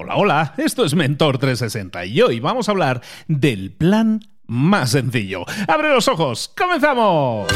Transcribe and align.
Hola, 0.00 0.14
hola, 0.14 0.54
esto 0.58 0.84
es 0.84 0.94
Mentor 0.94 1.38
360 1.38 2.04
y 2.06 2.22
hoy 2.22 2.38
vamos 2.38 2.68
a 2.68 2.70
hablar 2.70 3.02
del 3.26 3.72
plan 3.72 4.20
más 4.46 4.90
sencillo. 4.90 5.44
¡Abre 5.66 5.88
los 5.88 6.06
ojos! 6.06 6.52
¡Comenzamos! 6.56 7.48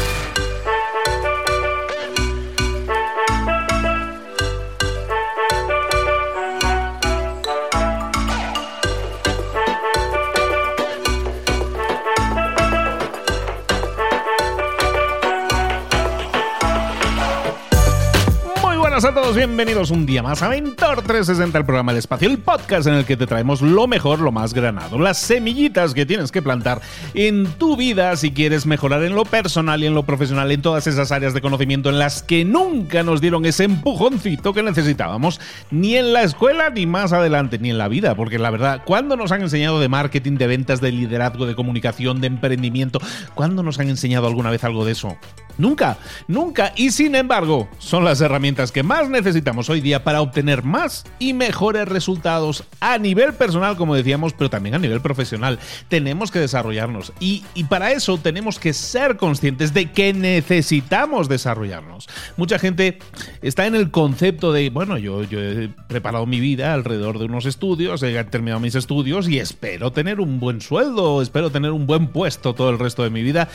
Buenas 19.03 19.17
a 19.17 19.21
todos, 19.21 19.35
bienvenidos 19.35 19.91
un 19.91 20.05
día 20.05 20.23
más 20.23 20.41
a 20.43 20.49
Mentor 20.49 21.01
360, 21.01 21.57
el 21.57 21.65
programa 21.65 21.91
del 21.91 21.99
espacio, 21.99 22.29
el 22.29 22.37
podcast 22.37 22.87
en 22.87 22.93
el 22.93 23.05
que 23.05 23.17
te 23.17 23.27
traemos 23.27 23.61
lo 23.61 23.85
mejor, 23.85 24.19
lo 24.19 24.31
más 24.31 24.53
granado, 24.53 24.97
las 24.97 25.17
semillitas 25.17 25.93
que 25.93 26.05
tienes 26.05 26.31
que 26.31 26.41
plantar 26.41 26.79
en 27.13 27.47
tu 27.57 27.75
vida 27.75 28.15
si 28.15 28.31
quieres 28.31 28.65
mejorar 28.65 29.03
en 29.03 29.13
lo 29.13 29.25
personal 29.25 29.83
y 29.83 29.87
en 29.87 29.93
lo 29.93 30.03
profesional, 30.03 30.49
en 30.51 30.61
todas 30.61 30.87
esas 30.87 31.11
áreas 31.11 31.33
de 31.33 31.41
conocimiento 31.41 31.89
en 31.89 31.99
las 31.99 32.23
que 32.23 32.45
nunca 32.45 33.03
nos 33.03 33.19
dieron 33.19 33.45
ese 33.45 33.65
empujoncito 33.65 34.53
que 34.53 34.63
necesitábamos, 34.63 35.41
ni 35.69 35.97
en 35.97 36.13
la 36.13 36.23
escuela 36.23 36.69
ni 36.69 36.85
más 36.85 37.11
adelante, 37.11 37.59
ni 37.59 37.71
en 37.71 37.79
la 37.79 37.89
vida, 37.89 38.15
porque 38.15 38.39
la 38.39 38.51
verdad, 38.51 38.83
¿cuándo 38.85 39.17
nos 39.17 39.33
han 39.33 39.41
enseñado 39.41 39.81
de 39.81 39.89
marketing, 39.89 40.37
de 40.37 40.47
ventas, 40.47 40.79
de 40.79 40.93
liderazgo, 40.93 41.45
de 41.45 41.55
comunicación, 41.55 42.21
de 42.21 42.27
emprendimiento? 42.27 43.01
¿Cuándo 43.33 43.63
nos 43.63 43.79
han 43.79 43.89
enseñado 43.89 44.27
alguna 44.27 44.49
vez 44.49 44.63
algo 44.63 44.85
de 44.85 44.93
eso? 44.93 45.17
Nunca, 45.57 45.97
nunca. 46.27 46.73
Y 46.75 46.91
sin 46.91 47.15
embargo, 47.15 47.67
son 47.77 48.03
las 48.03 48.21
herramientas 48.21 48.71
que 48.71 48.81
más 48.81 48.92
necesitamos 49.01 49.69
hoy 49.69 49.81
día 49.81 50.03
para 50.03 50.21
obtener 50.21 50.63
más 50.63 51.03
y 51.17 51.33
mejores 51.33 51.87
resultados 51.87 52.63
a 52.79 52.97
nivel 52.99 53.33
personal, 53.33 53.75
como 53.75 53.95
decíamos, 53.95 54.33
pero 54.33 54.49
también 54.49 54.75
a 54.75 54.79
nivel 54.79 55.01
profesional. 55.01 55.57
Tenemos 55.87 56.29
que 56.29 56.39
desarrollarnos 56.39 57.11
y, 57.19 57.43
para 57.69 57.91
eso 57.91 58.19
tenemos 58.19 58.59
que 58.59 58.71
ser 58.71 59.17
conscientes 59.17 59.73
de 59.73 59.91
que 59.91 60.13
necesitamos 60.13 61.27
desarrollarnos. 61.27 62.07
Mucha 62.37 62.59
gente 62.59 62.99
está 63.41 63.65
en 63.65 63.73
el 63.73 63.89
concepto 63.89 64.53
de, 64.53 64.69
bueno, 64.69 64.97
yo, 64.97 65.23
yo 65.23 65.39
he 65.39 65.69
preparado 65.87 66.27
mi 66.27 66.39
vida 66.39 66.73
alrededor 66.73 67.17
de 67.17 67.25
unos 67.25 67.45
estudios, 67.45 68.03
he 68.03 68.23
terminado 68.25 68.59
mis 68.59 68.75
estudios 68.75 69.27
y 69.27 69.39
espero 69.39 69.91
tener 69.91 70.19
un 70.19 70.39
buen 70.39 70.61
sueldo, 70.61 71.21
espero 71.21 71.49
tener 71.49 71.71
un 71.71 71.87
buen 71.87 72.07
puesto 72.07 72.53
todo 72.53 72.69
el 72.69 72.77
resto 72.77 73.03
de 73.03 73.09
mi 73.09 73.23
vida. 73.23 73.49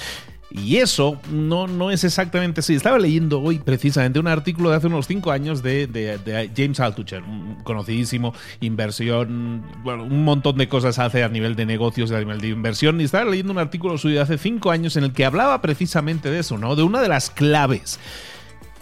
Y 0.50 0.76
eso 0.76 1.20
no, 1.30 1.66
no 1.66 1.90
es 1.90 2.04
exactamente 2.04 2.60
así. 2.60 2.74
Estaba 2.74 2.98
leyendo 2.98 3.40
hoy 3.40 3.58
precisamente 3.58 4.18
un 4.18 4.28
artículo 4.28 4.70
de 4.70 4.76
hace 4.76 4.86
unos 4.86 5.06
5 5.06 5.30
años 5.30 5.62
de, 5.62 6.50
James 6.56 6.80
Altucher, 6.80 7.22
un 7.22 7.56
conocidísimo 7.64 8.32
inversión, 8.60 9.62
bueno, 9.82 10.04
un 10.04 10.24
montón 10.24 10.56
de 10.56 10.68
cosas 10.68 10.98
hace 10.98 11.22
a 11.22 11.28
nivel 11.28 11.54
de 11.54 11.66
negocios 11.66 12.10
a 12.12 12.18
nivel 12.18 12.40
de 12.40 12.48
inversión. 12.48 13.00
Y 13.00 13.04
estaba 13.04 13.26
leyendo 13.30 13.52
un 13.52 13.58
artículo 13.58 13.98
suyo 13.98 14.16
de 14.16 14.22
hace 14.22 14.38
5 14.38 14.70
años 14.70 14.96
en 14.96 15.04
el 15.04 15.12
que 15.12 15.26
hablaba 15.26 15.60
precisamente 15.60 16.30
de 16.30 16.38
eso, 16.38 16.56
¿no? 16.56 16.76
De 16.76 16.82
una 16.82 17.02
de 17.02 17.08
las 17.08 17.28
claves 17.28 18.00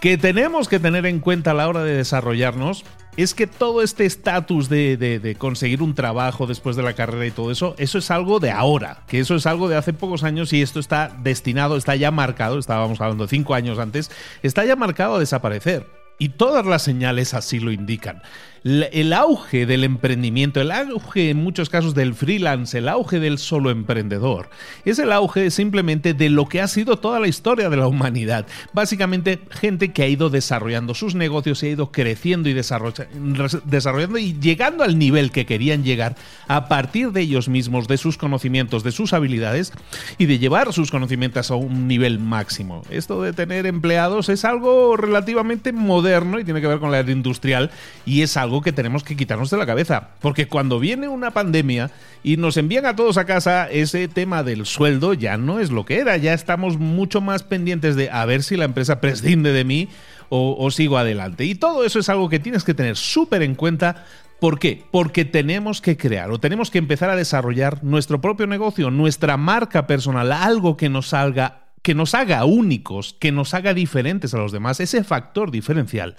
que 0.01 0.19
tenemos 0.19 0.69
que 0.69 0.79
tener 0.79 1.07
en 1.07 1.21
cuenta 1.21 1.51
a 1.51 1.55
la 1.55 1.69
hora 1.69 1.83
de 1.83 1.97
desarrollarnos 1.97 2.85
es 3.17 3.35
que 3.35 3.47
todo 3.47 3.83
este 3.83 4.05
estatus 4.05 4.69
de, 4.69 5.37
conseguir 5.39 5.83
un 5.83 5.95
trabajo 5.95 6.47
después 6.47 6.77
de 6.77 6.83
la 6.83 6.95
carrera 6.95 7.27
y 7.27 7.31
todo 7.31 7.51
eso, 7.51 7.75
eso 7.79 7.99
es 7.99 8.11
algo 8.11 8.41
de 8.41 8.51
ahora, 8.51 9.03
que 9.09 9.21
eso 9.21 9.35
es 9.35 9.47
algo 9.47 9.69
de 9.69 9.77
hace 9.77 9.93
pocos 9.93 10.23
años 10.23 10.53
y 10.53 10.63
esto 10.63 10.81
está 10.81 11.15
destinado, 11.23 11.77
está 11.77 11.97
ya 11.97 12.11
marcado, 12.11 12.59
estábamos 12.59 13.01
hablando 13.01 13.25
de 13.25 13.31
cinco 13.31 13.55
años 13.55 13.79
antes, 13.79 14.11
está 14.43 14.65
ya 14.65 14.77
marcado 14.77 15.17
a 15.17 15.21
desaparecer. 15.21 15.87
Y 16.19 16.31
todas 16.31 16.65
las 16.65 16.81
señales 16.81 17.35
así 17.35 17.61
lo 17.61 17.71
indican 17.71 18.23
el 18.65 19.13
auge 19.13 19.67
del 19.67 19.85
emprendimiento, 19.85 20.61
el 20.61 20.71
auge 20.71 21.31
en 21.31 21.37
muchos 21.37 21.71
casos 21.71 21.95
del 21.95 22.15
freelance, 22.15 22.79
el 22.79 22.89
auge 22.89 23.21
del 23.21 23.39
solo 23.39 23.71
emprendedor, 23.71 24.51
es 24.85 24.99
el 24.99 25.13
auge 25.13 25.51
simplemente 25.51 26.15
de 26.15 26.31
lo 26.31 26.47
que 26.49 26.61
ha 26.61 26.69
sido 26.69 26.99
toda 26.99 27.21
la 27.21 27.29
historia 27.29 27.71
de 27.71 27.77
la 27.77 27.87
humanidad. 27.87 28.47
Básicamente 28.73 29.41
gente 29.51 29.93
que 29.93 30.03
ha 30.03 30.09
ido 30.09 30.31
desarrollando 30.31 30.95
sus 30.95 31.15
negocios, 31.15 31.59
se 31.59 31.69
ha 31.69 31.71
ido 31.71 31.93
creciendo 31.93 32.49
y 32.49 32.55
desarrollando 32.55 34.19
y 34.19 34.39
llegando 34.41 34.85
al 34.85 34.99
nivel 34.99 35.31
que 35.31 35.47
querían 35.47 35.85
llegar 35.85 36.17
a 36.49 36.69
partir 36.69 37.13
de 37.13 37.23
ellos 37.23 37.49
mismos, 37.49 37.89
de 37.89 37.99
sus 37.99 38.19
conocimientos, 38.19 38.83
de 38.83 38.93
sus 38.93 39.13
habilidades 39.13 39.73
y 40.19 40.27
de 40.27 40.39
llevar 40.39 40.73
sus 40.73 40.91
conocimientos 40.91 41.51
a 41.51 41.55
un 41.55 41.89
nivel 41.89 42.19
máximo. 42.19 42.83
Esto 42.91 43.23
de 43.23 43.33
tener 43.33 43.67
empleados 43.67 44.29
es 44.29 44.45
algo 44.45 44.97
relativamente 44.97 45.73
moderno 45.73 46.39
y 46.39 46.45
tiene 46.45 46.61
que 46.61 46.67
ver 46.67 46.79
con 46.79 46.91
la 46.91 46.99
era 46.99 47.11
industrial 47.11 47.71
y 48.05 48.23
es 48.23 48.37
algo 48.37 48.56
que 48.63 48.73
tenemos 48.73 49.05
que 49.05 49.17
quitarnos 49.17 49.51
de 49.51 49.57
la 49.57 49.67
cabeza. 49.67 50.11
Porque 50.21 50.49
cuando 50.49 50.79
viene 50.79 51.09
una 51.09 51.31
pandemia 51.31 51.91
y 52.23 52.37
nos 52.37 52.57
envían 52.57 52.87
a 52.87 52.97
todos 52.97 53.17
a 53.17 53.25
casa, 53.25 53.71
ese 53.71 54.09
tema 54.09 54.43
del 54.43 54.67
sueldo 54.67 55.15
ya 55.15 55.37
no 55.37 55.61
es 55.61 55.71
lo 55.71 55.85
que 55.85 55.99
era. 55.99 56.17
Ya 56.17 56.35
estamos 56.35 56.79
mucho 56.79 57.21
más 57.21 57.43
pendientes 57.43 57.97
de 57.97 58.11
a 58.11 58.25
ver 58.25 58.43
si 58.43 58.57
la 58.57 58.65
empresa 58.65 59.01
prescinde 59.01 59.53
de 59.53 59.65
mí 59.65 59.89
o, 60.29 60.57
o 60.59 60.71
sigo 60.71 60.99
adelante. 60.99 61.45
Y 61.45 61.55
todo 61.55 61.85
eso 61.85 61.99
es 61.99 62.09
algo 62.09 62.29
que 62.29 62.39
tienes 62.39 62.65
que 62.65 62.75
tener 62.75 62.97
súper 62.97 63.43
en 63.43 63.55
cuenta 63.55 64.05
¿Por 64.41 64.59
qué? 64.59 64.85
Porque 64.91 65.25
tenemos 65.25 65.81
que 65.81 65.97
crear 65.97 66.31
o 66.31 66.39
tenemos 66.39 66.71
que 66.71 66.77
empezar 66.79 67.09
a 67.09 67.17
desarrollar 67.17 67.83
nuestro 67.83 68.21
propio 68.21 68.47
negocio, 68.47 68.91
nuestra 68.91 69.39
marca 69.39 69.87
personal, 69.87 70.31
algo 70.31 70.77
que 70.77 70.91
nos 70.91 71.09
salga 71.09 71.66
que 71.87 71.95
nos 71.95 72.17
haga 72.17 72.45
únicos, 72.45 73.15
que 73.21 73.31
nos 73.31 73.55
haga 73.55 73.73
diferentes 73.73 74.35
a 74.35 74.39
los 74.39 74.51
demás, 74.51 74.81
ese 74.81 75.05
factor 75.05 75.53
diferencial, 75.53 76.17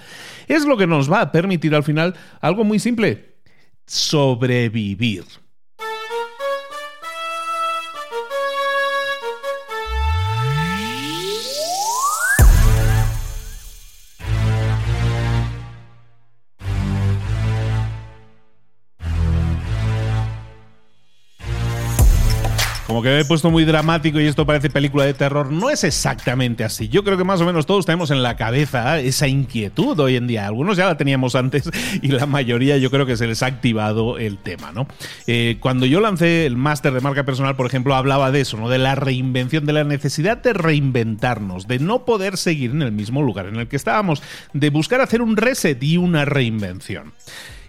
es 0.48 0.64
lo 0.64 0.78
que 0.78 0.88
nos 0.88 1.12
va 1.12 1.20
a 1.20 1.32
permitir 1.34 1.76
al 1.76 1.84
final 1.84 2.16
algo 2.40 2.64
muy 2.64 2.80
simple, 2.80 3.36
sobrevivir. 3.86 5.26
Como 22.98 23.04
que 23.04 23.10
me 23.10 23.20
he 23.20 23.26
puesto 23.26 23.52
muy 23.52 23.64
dramático 23.64 24.20
y 24.20 24.26
esto 24.26 24.48
parece 24.48 24.72
película 24.72 25.06
de 25.06 25.14
terror. 25.14 25.52
No 25.52 25.70
es 25.70 25.84
exactamente 25.84 26.64
así. 26.64 26.90
Yo 26.90 27.04
creo 27.04 27.16
que 27.16 27.24
más 27.24 27.40
o 27.42 27.46
menos 27.46 27.68
todos 27.68 27.86
tenemos 27.86 28.10
en 28.10 28.24
la 28.24 28.36
cabeza 28.36 29.00
esa 29.00 29.28
inquietud 29.28 30.00
hoy 30.00 30.16
en 30.16 30.26
día. 30.26 30.48
Algunos 30.48 30.78
ya 30.78 30.88
la 30.88 30.98
teníamos 30.98 31.36
antes 31.36 31.70
y 32.02 32.08
la 32.08 32.26
mayoría 32.26 32.76
yo 32.78 32.90
creo 32.90 33.06
que 33.06 33.16
se 33.16 33.28
les 33.28 33.44
ha 33.44 33.46
activado 33.46 34.18
el 34.18 34.40
tema, 34.40 34.72
¿no? 34.72 34.88
Eh, 35.28 35.58
cuando 35.60 35.86
yo 35.86 36.00
lancé 36.00 36.48
el 36.48 36.58
máster 36.58 36.92
de 36.92 37.02
marca 37.02 37.24
personal, 37.24 37.56
por 37.56 37.68
ejemplo, 37.68 37.94
hablaba 37.94 38.32
de 38.32 38.42
eso, 38.42 38.58
¿no? 38.58 38.68
De 38.68 38.80
la 38.80 38.96
reinvención, 38.96 39.68
de 39.68 39.74
la 39.74 39.84
necesidad 39.84 40.42
de 40.42 40.54
reinventarnos, 40.54 41.68
de 41.68 41.78
no 41.78 42.04
poder 42.04 42.36
seguir 42.36 42.72
en 42.72 42.82
el 42.82 42.94
mismo 42.94 43.22
lugar 43.22 43.46
en 43.46 43.58
el 43.58 43.68
que 43.68 43.76
estábamos, 43.76 44.24
de 44.54 44.72
buscar 44.72 45.02
hacer 45.02 45.22
un 45.22 45.38
reset 45.38 45.84
y 45.84 45.98
una 45.98 46.26
reinvención. 46.26 47.14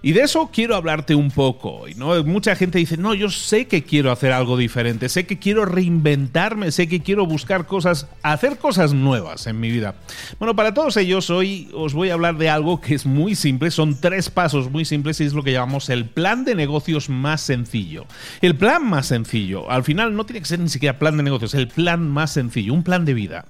Y 0.03 0.12
de 0.12 0.22
eso 0.22 0.50
quiero 0.53 0.76
hablarte 0.76 1.14
un 1.14 1.31
poco 1.31 1.69
¿no? 1.97 2.22
Mucha 2.25 2.54
gente 2.56 2.78
dice, 2.78 2.97
no, 2.97 3.14
yo 3.14 3.31
sé 3.31 3.66
que 3.66 3.82
quiero 3.82 4.12
hacer 4.12 4.32
algo 4.32 4.56
diferente, 4.56 5.09
sé 5.09 5.26
que 5.26 5.38
quiero 5.38 5.64
reinventarme, 5.64 6.70
sé 6.70 6.88
que 6.88 7.00
quiero 7.00 7.26
buscar 7.26 7.66
cosas, 7.66 8.06
hacer 8.22 8.58
cosas 8.58 8.92
nuevas 8.92 9.47
en 9.47 9.60
mi 9.60 9.70
vida. 9.70 9.94
Bueno, 10.38 10.54
para 10.54 10.75
todos 10.75 10.97
ellos 10.97 11.31
hoy 11.31 11.69
os 11.75 11.94
voy 11.94 12.10
a 12.10 12.14
hablar 12.14 12.37
de 12.37 12.50
algo 12.50 12.81
que 12.81 12.94
es 12.94 13.06
muy 13.06 13.34
simple, 13.34 13.70
son 13.70 14.00
tres 14.00 14.31
pasos 14.31 14.70
muy 14.70 14.84
simples 14.84 15.20
y 15.20 15.25
es 15.25 15.32
lo 15.32 15.42
que 15.42 15.53
llamamos 15.53 15.88
el 15.88 16.06
plan 16.06 16.44
de 16.44 16.54
negocios 16.54 17.08
más 17.08 17.41
sencillo. 17.41 18.06
El 18.41 18.56
plan 18.56 18.84
más 18.88 19.06
sencillo, 19.06 19.70
al 19.70 19.84
final 19.84 20.14
no 20.14 20.25
tiene 20.25 20.41
que 20.41 20.47
ser 20.47 20.60
ni 20.60 20.69
siquiera 20.69 20.98
plan 20.98 21.16
de 21.16 21.22
negocios, 21.22 21.54
el 21.54 21.69
plan 21.69 22.08
más 22.08 22.32
sencillo, 22.32 22.75
un 22.75 22.82
plan 22.82 23.04
de 23.04 23.14
vida. 23.14 23.47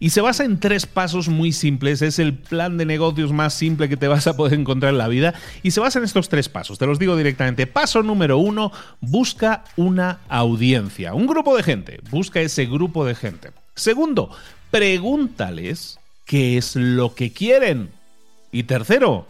Y 0.00 0.10
se 0.10 0.20
basa 0.20 0.44
en 0.44 0.60
tres 0.60 0.86
pasos 0.86 1.28
muy 1.28 1.52
simples, 1.52 2.02
es 2.02 2.18
el 2.18 2.34
plan 2.34 2.76
de 2.78 2.86
negocios 2.86 3.32
más 3.32 3.54
simple 3.54 3.88
que 3.88 3.96
te 3.96 4.08
vas 4.08 4.26
a 4.26 4.36
poder 4.36 4.58
encontrar 4.58 4.92
en 4.92 4.98
la 4.98 5.08
vida 5.08 5.34
y 5.62 5.70
se 5.70 5.80
basa 5.84 5.98
en 5.98 6.04
estos 6.04 6.28
tres 6.28 6.48
pasos. 6.48 6.78
Te 6.78 6.86
los 6.86 6.98
digo 6.98 7.16
directamente. 7.16 7.66
Paso 7.66 8.02
número 8.02 8.38
uno, 8.38 8.72
busca 9.00 9.64
una 9.76 10.20
audiencia, 10.28 11.14
un 11.14 11.26
grupo 11.26 11.56
de 11.56 11.62
gente. 11.62 12.00
Busca 12.10 12.40
ese 12.40 12.66
grupo 12.66 13.04
de 13.04 13.14
gente. 13.14 13.50
Segundo, 13.74 14.30
pregúntales 14.70 16.00
qué 16.24 16.56
es 16.56 16.74
lo 16.74 17.14
que 17.14 17.32
quieren. 17.32 17.90
Y 18.50 18.64
tercero, 18.64 19.26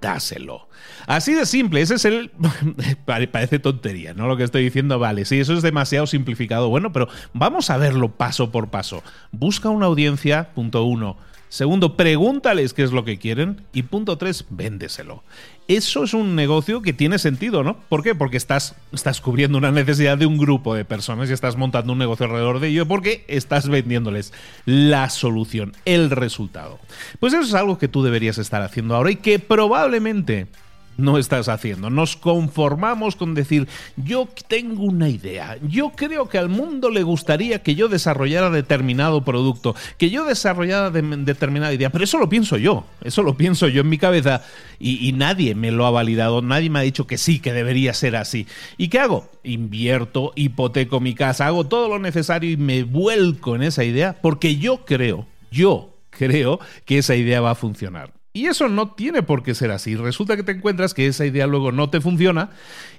dáselo. 0.00 0.68
Así 1.06 1.34
de 1.34 1.46
simple, 1.46 1.82
ese 1.82 1.96
es 1.96 2.04
el... 2.04 2.30
Parece 3.04 3.58
tontería, 3.58 4.14
¿no? 4.14 4.26
Lo 4.28 4.36
que 4.36 4.44
estoy 4.44 4.64
diciendo, 4.64 4.98
vale, 4.98 5.24
sí, 5.24 5.40
eso 5.40 5.52
es 5.52 5.62
demasiado 5.62 6.06
simplificado. 6.06 6.68
Bueno, 6.68 6.92
pero 6.92 7.08
vamos 7.32 7.70
a 7.70 7.76
verlo 7.76 8.12
paso 8.12 8.50
por 8.50 8.70
paso. 8.70 9.02
Busca 9.30 9.68
una 9.68 9.86
audiencia, 9.86 10.54
punto 10.54 10.84
uno. 10.84 11.16
Segundo, 11.48 11.98
pregúntales 11.98 12.72
qué 12.72 12.82
es 12.82 12.92
lo 12.92 13.04
que 13.04 13.18
quieren. 13.18 13.66
Y 13.74 13.82
punto 13.82 14.16
tres, 14.16 14.46
véndeselo. 14.48 15.22
Eso 15.68 16.04
es 16.04 16.12
un 16.12 16.34
negocio 16.34 16.82
que 16.82 16.92
tiene 16.92 17.18
sentido, 17.18 17.62
¿no? 17.62 17.76
¿Por 17.88 18.02
qué? 18.02 18.14
Porque 18.14 18.36
estás, 18.36 18.74
estás 18.92 19.20
cubriendo 19.20 19.58
una 19.58 19.70
necesidad 19.70 20.18
de 20.18 20.26
un 20.26 20.36
grupo 20.36 20.74
de 20.74 20.84
personas 20.84 21.30
y 21.30 21.32
estás 21.32 21.56
montando 21.56 21.92
un 21.92 21.98
negocio 21.98 22.26
alrededor 22.26 22.58
de 22.58 22.68
ello 22.68 22.86
porque 22.86 23.24
estás 23.28 23.68
vendiéndoles 23.68 24.32
la 24.64 25.08
solución, 25.08 25.72
el 25.84 26.10
resultado. 26.10 26.80
Pues 27.20 27.32
eso 27.32 27.42
es 27.42 27.54
algo 27.54 27.78
que 27.78 27.88
tú 27.88 28.02
deberías 28.02 28.38
estar 28.38 28.60
haciendo 28.62 28.96
ahora 28.96 29.12
y 29.12 29.16
que 29.16 29.38
probablemente 29.38 30.48
no 30.96 31.18
estás 31.18 31.48
haciendo. 31.48 31.90
Nos 31.90 32.16
conformamos 32.16 33.16
con 33.16 33.34
decir, 33.34 33.68
yo 33.96 34.28
tengo 34.48 34.84
una 34.84 35.08
idea, 35.08 35.58
yo 35.62 35.90
creo 35.90 36.28
que 36.28 36.38
al 36.38 36.48
mundo 36.48 36.90
le 36.90 37.02
gustaría 37.02 37.62
que 37.62 37.74
yo 37.74 37.88
desarrollara 37.88 38.50
determinado 38.50 39.24
producto, 39.24 39.74
que 39.98 40.10
yo 40.10 40.24
desarrollara 40.24 40.90
determinada 40.90 41.72
idea, 41.72 41.90
pero 41.90 42.04
eso 42.04 42.18
lo 42.18 42.28
pienso 42.28 42.56
yo, 42.56 42.86
eso 43.02 43.22
lo 43.22 43.36
pienso 43.36 43.68
yo 43.68 43.80
en 43.80 43.88
mi 43.88 43.98
cabeza 43.98 44.42
y, 44.78 45.06
y 45.08 45.12
nadie 45.12 45.54
me 45.54 45.70
lo 45.70 45.86
ha 45.86 45.90
validado, 45.90 46.42
nadie 46.42 46.70
me 46.70 46.78
ha 46.78 46.82
dicho 46.82 47.06
que 47.06 47.18
sí, 47.18 47.40
que 47.40 47.52
debería 47.52 47.94
ser 47.94 48.16
así. 48.16 48.46
¿Y 48.76 48.88
qué 48.88 48.98
hago? 48.98 49.30
Invierto, 49.44 50.32
hipoteco 50.36 51.00
mi 51.00 51.14
casa, 51.14 51.46
hago 51.46 51.66
todo 51.66 51.88
lo 51.88 51.98
necesario 51.98 52.50
y 52.50 52.56
me 52.56 52.84
vuelco 52.84 53.56
en 53.56 53.62
esa 53.62 53.84
idea 53.84 54.16
porque 54.20 54.56
yo 54.56 54.84
creo, 54.84 55.26
yo 55.50 55.96
creo 56.10 56.60
que 56.84 56.98
esa 56.98 57.16
idea 57.16 57.40
va 57.40 57.52
a 57.52 57.56
funcionar. 57.56 58.12
Y 58.32 58.46
eso 58.46 58.68
no 58.68 58.92
tiene 58.92 59.22
por 59.22 59.42
qué 59.42 59.54
ser 59.54 59.70
así. 59.70 59.94
Resulta 59.94 60.36
que 60.36 60.42
te 60.42 60.52
encuentras 60.52 60.94
que 60.94 61.06
esa 61.06 61.26
idea 61.26 61.46
luego 61.46 61.70
no 61.70 61.90
te 61.90 62.00
funciona 62.00 62.50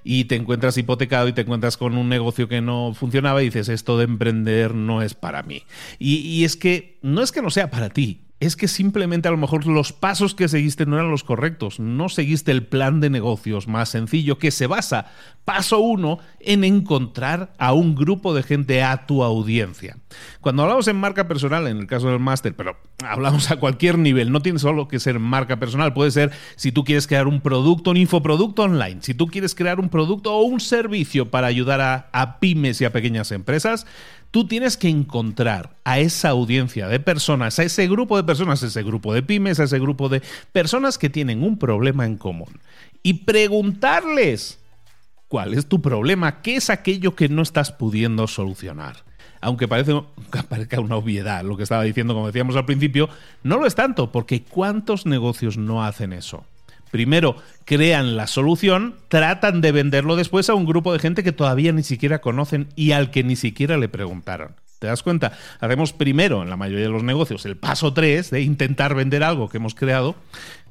y 0.03 0.25
te 0.25 0.35
encuentras 0.35 0.77
hipotecado 0.77 1.27
y 1.27 1.33
te 1.33 1.41
encuentras 1.41 1.75
con 1.75 1.97
un 1.97 2.07
negocio 2.07 2.47
que 2.47 2.61
no 2.61 2.93
funcionaba 2.93 3.41
y 3.41 3.45
dices, 3.45 3.69
esto 3.69 3.97
de 3.97 4.05
emprender 4.05 4.75
no 4.75 5.01
es 5.01 5.15
para 5.15 5.41
mí. 5.41 5.63
Y, 5.97 6.17
y 6.17 6.43
es 6.43 6.55
que 6.55 6.99
no 7.01 7.21
es 7.21 7.31
que 7.31 7.41
no 7.41 7.49
sea 7.49 7.71
para 7.71 7.89
ti, 7.89 8.21
es 8.45 8.55
que 8.55 8.67
simplemente 8.67 9.27
a 9.27 9.31
lo 9.31 9.37
mejor 9.37 9.65
los 9.65 9.93
pasos 9.93 10.35
que 10.35 10.47
seguiste 10.47 10.85
no 10.85 10.97
eran 10.97 11.11
los 11.11 11.23
correctos, 11.23 11.79
no 11.79 12.09
seguiste 12.09 12.51
el 12.51 12.65
plan 12.65 12.99
de 12.99 13.09
negocios 13.09 13.67
más 13.67 13.89
sencillo 13.89 14.37
que 14.37 14.51
se 14.51 14.67
basa, 14.67 15.07
paso 15.45 15.79
uno, 15.79 16.19
en 16.39 16.63
encontrar 16.63 17.53
a 17.57 17.73
un 17.73 17.95
grupo 17.95 18.33
de 18.33 18.43
gente 18.43 18.83
a 18.83 19.05
tu 19.05 19.23
audiencia. 19.23 19.97
Cuando 20.41 20.63
hablamos 20.63 20.87
en 20.87 20.97
marca 20.97 21.27
personal, 21.27 21.67
en 21.67 21.77
el 21.77 21.87
caso 21.87 22.09
del 22.09 22.19
máster, 22.19 22.55
pero 22.55 22.77
hablamos 23.05 23.51
a 23.51 23.57
cualquier 23.57 23.97
nivel, 23.97 24.31
no 24.31 24.41
tiene 24.41 24.59
solo 24.59 24.87
que 24.87 24.99
ser 24.99 25.19
marca 25.19 25.57
personal, 25.57 25.93
puede 25.93 26.11
ser 26.11 26.31
si 26.55 26.71
tú 26.71 26.83
quieres 26.83 27.07
crear 27.07 27.27
un 27.27 27.41
producto, 27.41 27.91
un 27.91 27.97
infoproducto 27.97 28.63
online, 28.63 29.01
si 29.01 29.13
tú 29.13 29.27
quieres 29.27 29.55
crear 29.55 29.79
un 29.79 29.89
producto 29.89 30.33
o 30.33 30.43
un 30.43 30.59
servicio 30.59 31.29
para 31.29 31.47
ayudar 31.47 31.81
a, 31.81 32.09
a 32.11 32.39
pymes 32.39 32.79
y 32.81 32.85
a 32.85 32.93
pequeñas 32.93 33.31
empresas, 33.31 33.85
tú 34.33 34.47
tienes 34.47 34.77
que 34.77 34.89
encontrar 34.89 35.75
a 35.83 35.99
esa 35.99 36.29
audiencia 36.29 36.87
de 36.87 36.99
personas, 36.99 37.59
a 37.59 37.63
ese 37.63 37.87
grupo 37.87 38.17
de 38.17 38.23
personas, 38.23 38.63
a 38.63 38.65
ese 38.65 38.81
grupo 38.81 39.13
de 39.13 39.21
pymes, 39.21 39.59
a 39.59 39.65
ese 39.65 39.77
grupo 39.77 40.09
de 40.09 40.23
personas 40.51 40.97
que 40.97 41.11
tienen 41.11 41.43
un 41.43 41.59
problema 41.59 42.07
en 42.07 42.17
común 42.17 42.59
y 43.03 43.13
preguntarles 43.25 44.57
cuál 45.27 45.53
es 45.53 45.67
tu 45.67 45.83
problema, 45.83 46.41
qué 46.41 46.55
es 46.55 46.71
aquello 46.71 47.15
que 47.15 47.29
no 47.29 47.43
estás 47.43 47.71
pudiendo 47.71 48.25
solucionar. 48.25 49.03
Aunque 49.39 49.67
parece, 49.67 50.01
parezca 50.49 50.79
una 50.79 50.95
obviedad 50.95 51.43
lo 51.43 51.55
que 51.55 51.61
estaba 51.61 51.83
diciendo, 51.83 52.15
como 52.15 52.25
decíamos 52.25 52.55
al 52.55 52.65
principio, 52.65 53.09
no 53.43 53.59
lo 53.59 53.67
es 53.67 53.75
tanto, 53.75 54.11
porque 54.11 54.41
¿cuántos 54.41 55.05
negocios 55.05 55.57
no 55.57 55.83
hacen 55.83 56.11
eso? 56.11 56.43
Primero 56.93 57.37
crean 57.65 58.15
la 58.17 58.27
solución, 58.27 58.93
tratan 59.07 59.61
de 59.61 59.71
venderlo 59.71 60.15
después 60.15 60.47
a 60.47 60.53
un 60.53 60.67
grupo 60.67 60.93
de 60.93 60.99
gente 60.99 61.23
que 61.23 61.31
todavía 61.31 61.71
ni 61.71 61.81
siquiera 61.81 62.21
conocen 62.21 62.67
y 62.75 62.91
al 62.91 63.09
que 63.09 63.23
ni 63.23 63.35
siquiera 63.35 63.77
le 63.77 63.89
preguntaron. 63.89 64.57
¿Te 64.77 64.85
das 64.85 65.01
cuenta? 65.01 65.31
Hacemos 65.59 65.91
primero, 65.91 66.43
en 66.43 66.51
la 66.51 66.55
mayoría 66.55 66.85
de 66.85 66.91
los 66.91 67.01
negocios, 67.01 67.47
el 67.47 67.57
paso 67.57 67.95
3 67.95 68.29
de 68.29 68.41
intentar 68.41 68.93
vender 68.93 69.23
algo 69.23 69.49
que 69.49 69.57
hemos 69.57 69.73
creado 69.73 70.15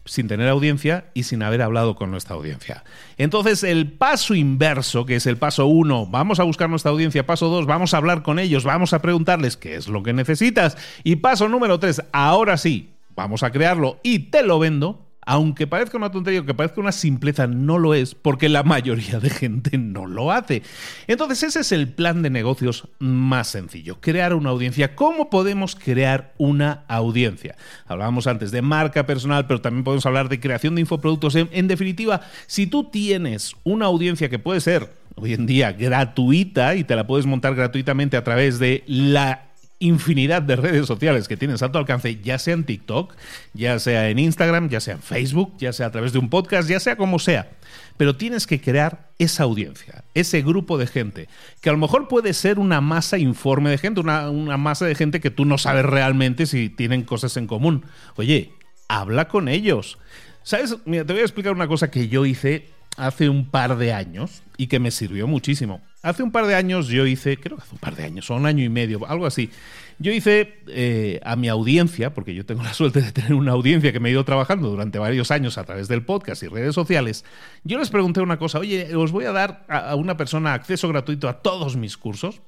sin 0.04 0.28
tener 0.28 0.48
audiencia 0.48 1.06
y 1.12 1.24
sin 1.24 1.42
haber 1.42 1.60
hablado 1.60 1.96
con 1.96 2.12
nuestra 2.12 2.36
audiencia. 2.36 2.84
Entonces, 3.19 3.64
el 3.64 3.90
paso 3.90 4.36
inverso, 4.36 5.04
que 5.04 5.16
es 5.16 5.26
el 5.26 5.38
paso 5.38 5.66
1, 5.66 6.06
vamos 6.06 6.38
a 6.38 6.44
buscar 6.44 6.70
nuestra 6.70 6.92
audiencia, 6.92 7.26
paso 7.26 7.48
2, 7.48 7.66
vamos 7.66 7.94
a 7.94 7.96
hablar 7.96 8.22
con 8.22 8.38
ellos, 8.38 8.62
vamos 8.62 8.92
a 8.92 9.02
preguntarles 9.02 9.56
qué 9.56 9.74
es 9.74 9.88
lo 9.88 10.04
que 10.04 10.12
necesitas, 10.12 10.78
y 11.02 11.16
paso 11.16 11.48
número 11.48 11.80
3, 11.80 12.04
ahora 12.12 12.58
sí, 12.58 12.90
vamos 13.16 13.42
a 13.42 13.50
crearlo 13.50 13.98
y 14.04 14.30
te 14.30 14.44
lo 14.44 14.60
vendo, 14.60 15.08
aunque 15.24 15.66
parezca 15.66 15.96
una 15.96 16.10
tontería, 16.10 16.40
aunque 16.40 16.54
parezca 16.54 16.80
una 16.80 16.92
simpleza, 16.92 17.46
no 17.46 17.78
lo 17.78 17.94
es, 17.94 18.14
porque 18.14 18.48
la 18.48 18.62
mayoría 18.62 19.20
de 19.20 19.30
gente 19.30 19.78
no 19.78 20.06
lo 20.06 20.32
hace. 20.32 20.62
Entonces 21.06 21.42
ese 21.42 21.60
es 21.60 21.72
el 21.72 21.88
plan 21.88 22.22
de 22.22 22.30
negocios 22.30 22.88
más 22.98 23.48
sencillo, 23.48 24.00
crear 24.00 24.34
una 24.34 24.50
audiencia. 24.50 24.94
¿Cómo 24.96 25.30
podemos 25.30 25.76
crear 25.76 26.34
una 26.38 26.84
audiencia? 26.88 27.56
Hablábamos 27.86 28.26
antes 28.26 28.50
de 28.50 28.62
marca 28.62 29.06
personal, 29.06 29.46
pero 29.46 29.60
también 29.60 29.84
podemos 29.84 30.06
hablar 30.06 30.28
de 30.28 30.40
creación 30.40 30.74
de 30.74 30.80
infoproductos. 30.80 31.36
En, 31.36 31.48
en 31.52 31.69
definitiva, 31.69 32.22
si 32.46 32.66
tú 32.66 32.84
tienes 32.84 33.54
una 33.62 33.86
audiencia 33.86 34.28
que 34.28 34.38
puede 34.38 34.60
ser 34.60 34.90
hoy 35.14 35.34
en 35.34 35.46
día 35.46 35.72
gratuita 35.72 36.74
y 36.74 36.84
te 36.84 36.96
la 36.96 37.06
puedes 37.06 37.26
montar 37.26 37.54
gratuitamente 37.54 38.16
a 38.16 38.24
través 38.24 38.58
de 38.58 38.82
la 38.86 39.51
infinidad 39.82 40.43
de 40.43 40.56
redes 40.56 40.87
sociales 40.87 41.29
que 41.29 41.37
tienes 41.37 41.62
a 41.62 41.67
alcance, 41.67 42.20
ya 42.23 42.38
sea 42.38 42.55
en 42.55 42.64
TikTok, 42.64 43.14
ya 43.52 43.79
sea 43.79 44.08
en 44.08 44.19
Instagram, 44.19 44.69
ya 44.69 44.81
sea 44.81 44.94
en 44.94 45.02
Facebook, 45.02 45.55
ya 45.58 45.73
sea 45.73 45.87
a 45.87 45.90
través 45.90 46.12
de 46.12 46.19
un 46.19 46.31
podcast, 46.31 46.69
ya 46.69 46.81
sea 46.81 46.96
como 46.96 47.19
sea. 47.19 47.50
Pero 47.96 48.17
tienes 48.17 48.46
que 48.46 48.61
crear 48.61 49.11
esa 49.19 49.43
audiencia, 49.43 50.05
ese 50.14 50.43
grupo 50.43 50.79
de 50.79 50.87
gente, 50.87 51.29
que 51.61 51.69
a 51.69 51.73
lo 51.73 51.79
mejor 51.79 52.08
puede 52.08 52.32
ser 52.32 52.58
una 52.58 52.81
masa 52.81 53.19
informe 53.19 53.70
de 53.70 53.79
gente, 53.79 54.00
una, 54.00 54.31
una 54.31 54.56
masa 54.56 54.87
de 54.87 54.94
gente 54.94 55.20
que 55.20 55.31
tú 55.31 55.44
no 55.44 55.58
sabes 55.58 55.84
realmente 55.84 56.46
si 56.46 56.69
tienen 56.69 57.02
cosas 57.02 57.37
en 57.37 57.46
común. 57.46 57.84
Oye, 58.17 58.52
habla 58.88 59.29
con 59.29 59.49
ellos. 59.49 59.99
¿Sabes? 60.43 60.76
Mira, 60.84 61.05
te 61.05 61.12
voy 61.12 61.23
a 61.23 61.25
explicar 61.25 61.52
una 61.52 61.69
cosa 61.69 61.90
que 61.90 62.08
yo 62.08 62.25
hice 62.26 62.69
hace 62.96 63.29
un 63.29 63.50
par 63.50 63.76
de 63.76 63.93
años 63.93 64.43
y 64.56 64.67
que 64.67 64.81
me 64.81 64.90
sirvió 64.90 65.26
muchísimo. 65.26 65.81
Hace 66.02 66.25
un 66.25 66.32
par 66.32 66.46
de 66.46 66.56
años 66.56 66.88
yo 66.88 67.06
hice, 67.06 67.37
creo 67.38 67.56
que 67.56 67.62
hace 67.62 67.75
un 67.75 67.78
par 67.78 67.94
de 67.94 68.02
años, 68.04 68.28
o 68.31 68.34
un 68.34 68.44
año 68.44 68.64
y 68.64 68.69
medio, 68.69 69.06
algo 69.06 69.25
así. 69.25 69.50
Yo 69.99 70.10
hice 70.10 70.58
eh, 70.66 71.20
a 71.22 71.37
mi 71.37 71.49
audiencia, 71.49 72.12
porque 72.12 72.34
yo 72.34 72.44
tengo 72.44 72.64
la 72.64 72.75
suerte 72.75 73.00
de 73.00 73.12
tener 73.12 73.34
una 73.34 73.52
audiencia 73.52 73.93
que 73.93 74.00
me 74.00 74.08
ha 74.08 74.12
ido 74.12 74.25
trabajando 74.25 74.69
durante 74.69 74.99
varios 74.99 75.31
años 75.31 75.58
a 75.58 75.64
través 75.64 75.87
del 75.87 76.04
podcast 76.04 76.43
y 76.43 76.49
redes 76.49 76.75
sociales, 76.75 77.25
yo 77.62 77.78
les 77.78 77.90
pregunté 77.90 78.20
una 78.20 78.38
cosa, 78.38 78.58
oye, 78.58 78.96
os 78.96 79.12
voy 79.12 79.26
a 79.26 79.32
dar 79.32 79.64
a 79.69 79.94
una 79.94 80.16
persona 80.16 80.54
acceso 80.54 80.88
gratuito 80.88 81.28
a 81.28 81.40
todos 81.40 81.76
mis 81.76 81.96
cursos. 81.96 82.43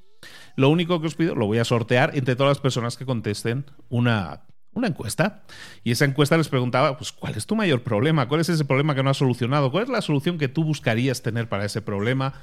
Lo 0.57 0.69
único 0.71 1.01
que 1.01 1.07
os 1.07 1.15
pido, 1.15 1.35
lo 1.35 1.47
voy 1.47 1.59
a 1.59 1.65
sortear 1.65 2.13
entre 2.15 2.35
todas 2.35 2.51
las 2.51 2.61
personas 2.61 2.97
que 2.97 3.07
contesten 3.07 3.67
una 3.89 4.43
una 4.75 4.89
encuesta. 4.89 5.43
Y 5.83 5.93
esa 5.93 6.05
encuesta 6.05 6.37
les 6.37 6.49
preguntaba, 6.49 6.97
pues, 6.97 7.13
¿cuál 7.13 7.35
es 7.37 7.47
tu 7.47 7.57
mayor 7.57 7.83
problema? 7.83 8.29
¿Cuál 8.29 8.41
es 8.41 8.49
ese 8.49 8.65
problema 8.65 8.95
que 8.95 9.03
no 9.03 9.11
has 9.11 9.17
solucionado? 9.17 9.71
¿Cuál 9.71 9.85
es 9.85 9.91
la 9.91 10.03
solución 10.03 10.39
que 10.39 10.49
tú 10.49 10.65
buscarías 10.65 11.23
tener 11.23 11.49
para 11.49 11.65
ese 11.65 11.81
problema? 11.81 12.35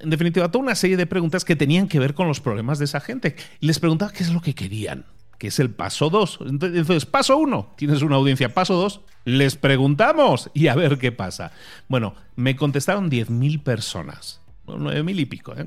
En 0.00 0.10
definitiva, 0.10 0.50
toda 0.50 0.64
una 0.64 0.74
serie 0.74 0.96
de 0.96 1.06
preguntas 1.06 1.44
que 1.44 1.56
tenían 1.56 1.88
que 1.88 1.98
ver 1.98 2.14
con 2.14 2.28
los 2.28 2.40
problemas 2.40 2.78
de 2.78 2.84
esa 2.84 3.00
gente. 3.00 3.36
Y 3.60 3.66
les 3.66 3.78
preguntaba 3.78 4.12
qué 4.12 4.22
es 4.22 4.32
lo 4.32 4.40
que 4.40 4.54
querían, 4.54 5.06
que 5.38 5.48
es 5.48 5.58
el 5.58 5.70
paso 5.70 6.10
2. 6.10 6.38
Entonces, 6.46 7.06
paso 7.06 7.36
1, 7.36 7.74
tienes 7.76 8.02
una 8.02 8.16
audiencia. 8.16 8.52
Paso 8.52 8.74
2, 8.74 9.00
les 9.24 9.56
preguntamos 9.56 10.50
y 10.54 10.68
a 10.68 10.74
ver 10.74 10.98
qué 10.98 11.12
pasa. 11.12 11.52
Bueno, 11.88 12.14
me 12.36 12.56
contestaron 12.56 13.10
10.000 13.10 13.62
personas. 13.62 14.40
9.000 14.66 15.20
y 15.20 15.26
pico, 15.26 15.54
¿eh? 15.56 15.64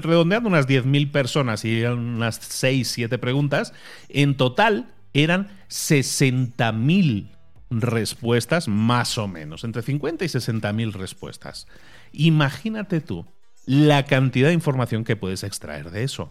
redondeando 0.00 0.48
unas 0.48 0.68
10.000 0.68 1.10
personas 1.10 1.64
y 1.64 1.82
unas 1.84 2.36
6, 2.36 2.88
7 2.88 3.18
preguntas. 3.18 3.72
En 4.08 4.36
total, 4.36 4.92
eran 5.14 5.48
60.000 5.68 7.30
respuestas, 7.70 8.68
más 8.68 9.18
o 9.18 9.28
menos, 9.28 9.64
entre 9.64 9.82
50 9.82 10.24
y 10.24 10.28
60.000 10.28 10.92
respuestas. 10.92 11.66
Imagínate 12.12 13.00
tú 13.00 13.26
la 13.64 14.04
cantidad 14.04 14.48
de 14.48 14.54
información 14.54 15.04
que 15.04 15.16
puedes 15.16 15.42
extraer 15.44 15.90
de 15.90 16.04
eso. 16.04 16.30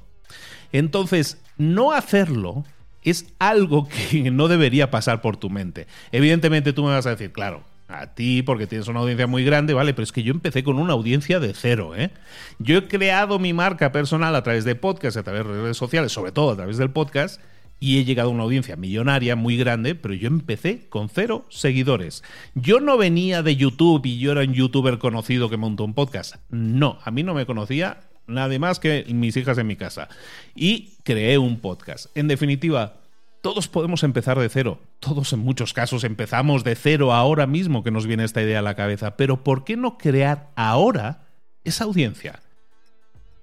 Entonces, 0.72 1.42
no 1.58 1.92
hacerlo 1.92 2.66
es 3.04 3.34
algo 3.40 3.88
que 4.12 4.32
no 4.32 4.48
debería 4.48 4.92
pasar 4.92 5.22
por 5.22 5.38
tu 5.38 5.50
mente. 5.50 5.88
Evidentemente 6.12 6.74
tú 6.74 6.84
me 6.84 6.92
vas 6.92 7.06
a 7.06 7.12
decir, 7.12 7.32
claro, 7.32 7.64
a 7.88 8.14
ti 8.14 8.42
porque 8.42 8.68
tienes 8.68 8.88
una 8.88 9.02
audiencia 9.02 9.28
muy 9.28 9.44
grande, 9.44 9.74
¿vale? 9.74 9.94
Pero 9.94 10.04
es 10.04 10.12
que 10.12 10.24
yo 10.24 10.32
empecé 10.32 10.64
con 10.64 10.80
una 10.80 10.94
audiencia 10.94 11.40
de 11.40 11.54
cero, 11.54 11.94
¿eh? 11.96 12.12
Yo 12.60 12.78
he 12.78 12.88
creado 12.88 13.38
mi 13.40 13.54
marca 13.54 13.92
personal 13.92 14.36
a 14.36 14.44
través 14.44 14.64
de 14.64 14.76
podcast, 14.76 15.18
a 15.18 15.24
través 15.24 15.46
de 15.46 15.54
redes 15.54 15.78
sociales, 15.78 16.12
sobre 16.12 16.32
todo 16.32 16.52
a 16.52 16.56
través 16.56 16.78
del 16.78 16.92
podcast, 16.92 17.42
y 17.82 17.98
he 17.98 18.06
llegado 18.06 18.30
a 18.30 18.32
una 18.32 18.44
audiencia 18.44 18.76
millonaria 18.76 19.36
muy 19.36 19.58
grande, 19.58 19.96
pero 19.96 20.14
yo 20.14 20.28
empecé 20.28 20.88
con 20.88 21.10
cero 21.10 21.46
seguidores. 21.50 22.24
Yo 22.54 22.80
no 22.80 22.96
venía 22.96 23.42
de 23.42 23.56
YouTube 23.56 24.06
y 24.06 24.20
yo 24.20 24.32
era 24.34 24.42
un 24.42 24.54
youtuber 24.54 25.00
conocido 25.00 25.50
que 25.50 25.58
montó 25.58 25.84
un 25.84 25.96
podcast. 25.96 26.36
No, 26.52 27.00
a 27.04 27.10
mí 27.10 27.24
no 27.24 27.34
me 27.34 27.48
conocía 27.48 28.02
nadie 28.28 28.60
más 28.60 28.80
que 28.80 29.04
mis 29.10 29.36
hijas 29.36 29.58
en 29.58 29.66
mi 29.66 29.76
casa. 29.78 30.10
Y 30.54 30.92
creé 31.04 31.40
un 31.40 31.60
podcast. 31.60 32.16
En 32.16 32.28
definitiva, 32.28 33.02
todos 33.42 33.68
podemos 33.68 34.04
empezar 34.04 34.38
de 34.38 34.50
cero. 34.50 34.80
Todos 35.00 35.34
en 35.34 35.40
muchos 35.40 35.74
casos 35.74 36.04
empezamos 36.04 36.64
de 36.64 36.76
cero 36.76 37.14
ahora 37.14 37.48
mismo 37.48 37.84
que 37.84 37.90
nos 37.90 38.06
viene 38.06 38.26
esta 38.26 38.44
idea 38.44 38.60
a 38.60 38.62
la 38.62 38.76
cabeza. 38.76 39.18
Pero 39.18 39.44
¿por 39.44 39.64
qué 39.64 39.76
no 39.76 39.98
crear 39.98 40.52
ahora 40.56 41.30
esa 41.64 41.86
audiencia? 41.86 42.44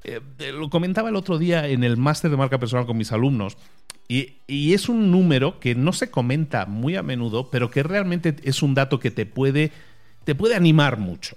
Eh, 0.04 0.20
lo 0.52 0.70
comentaba 0.70 1.08
el 1.08 1.16
otro 1.16 1.38
día 1.38 1.66
en 1.66 1.82
el 1.82 1.96
máster 1.96 2.30
de 2.30 2.36
marca 2.36 2.60
personal 2.60 2.86
con 2.86 2.96
mis 2.96 3.10
alumnos. 3.10 3.56
Y, 4.08 4.72
es 4.72 4.88
un 4.88 5.10
número 5.10 5.60
que 5.60 5.74
no 5.74 5.92
se 5.92 6.10
comenta 6.10 6.64
muy 6.64 6.96
a 6.96 7.02
menudo, 7.02 7.50
pero 7.50 7.70
que 7.70 7.82
realmente 7.82 8.36
es 8.42 8.62
un 8.62 8.74
dato 8.74 8.98
que 8.98 9.10
te 9.10 9.26
puede, 9.26 9.70
te 10.24 10.34
puede 10.34 10.54
animar 10.54 10.96
mucho. 10.96 11.36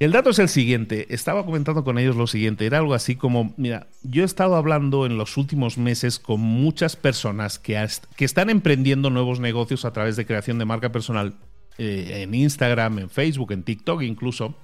El 0.00 0.12
dato 0.12 0.30
es 0.30 0.40
el 0.40 0.48
siguiente, 0.48 1.12
estaba 1.12 1.44
comentando 1.44 1.84
con 1.84 1.98
ellos 1.98 2.16
lo 2.16 2.26
siguiente, 2.26 2.66
era 2.66 2.78
algo 2.78 2.94
así 2.94 3.16
como, 3.16 3.54
mira, 3.56 3.88
yo 4.02 4.22
he 4.22 4.26
estado 4.26 4.56
hablando 4.56 5.06
en 5.06 5.16
los 5.16 5.36
últimos 5.36 5.76
meses 5.76 6.18
con 6.18 6.40
muchas 6.40 6.94
personas 6.96 7.58
que, 7.58 7.80
están 8.18 8.50
emprendiendo 8.50 9.10
nuevos 9.10 9.40
negocios 9.40 9.84
a 9.84 9.92
través 9.92 10.16
de 10.16 10.26
creación 10.26 10.58
de 10.58 10.64
marca 10.64 10.90
personal 10.90 11.34
eh, 11.78 12.22
en 12.22 12.34
Instagram, 12.34 13.00
en 13.00 13.10
Facebook, 13.10 13.52
en 13.52 13.64
TikTok 13.64 14.02
incluso. 14.02 14.54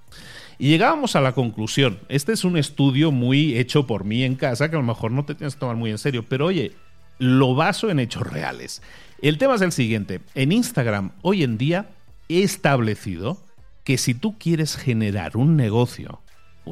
Y 0.59 0.69
llegábamos 0.69 1.17
a 1.17 1.21
la 1.21 1.33
conclusión, 1.33 1.99
este 2.09 2.33
es 2.33 2.45
un 2.45 2.57
estudio 2.57 3.11
muy 3.11 3.57
hecho 3.57 3.89
por 3.89 4.05
mí 4.05 4.23
en 4.23 4.37
casa, 4.37 4.69
que 4.71 4.77
a 4.77 4.81
lo 4.81 4.87
mejor 4.87 5.11
no 5.11 5.25
te 5.25 5.35
tienes 5.35 5.55
que 5.55 5.61
tomar 5.61 5.77
muy 5.77 5.91
en 5.91 5.99
serio, 5.99 6.25
pero 6.29 6.47
oye, 6.47 6.73
lo 7.19 7.55
baso 7.55 7.91
en 7.91 7.99
hechos 7.99 8.27
reales. 8.27 8.83
El 9.21 9.39
tema 9.39 9.55
es 9.55 9.63
el 9.63 9.73
siguiente, 9.73 10.21
en 10.35 10.53
Instagram 10.53 11.13
hoy 11.23 11.43
en 11.43 11.57
día 11.57 11.91
he 12.29 12.43
establecido 12.43 13.43
que 13.85 13.99
si 13.99 14.15
tú 14.15 14.39
quieres 14.39 14.77
generar 14.77 15.37
un 15.37 15.57
negocio, 15.57 16.21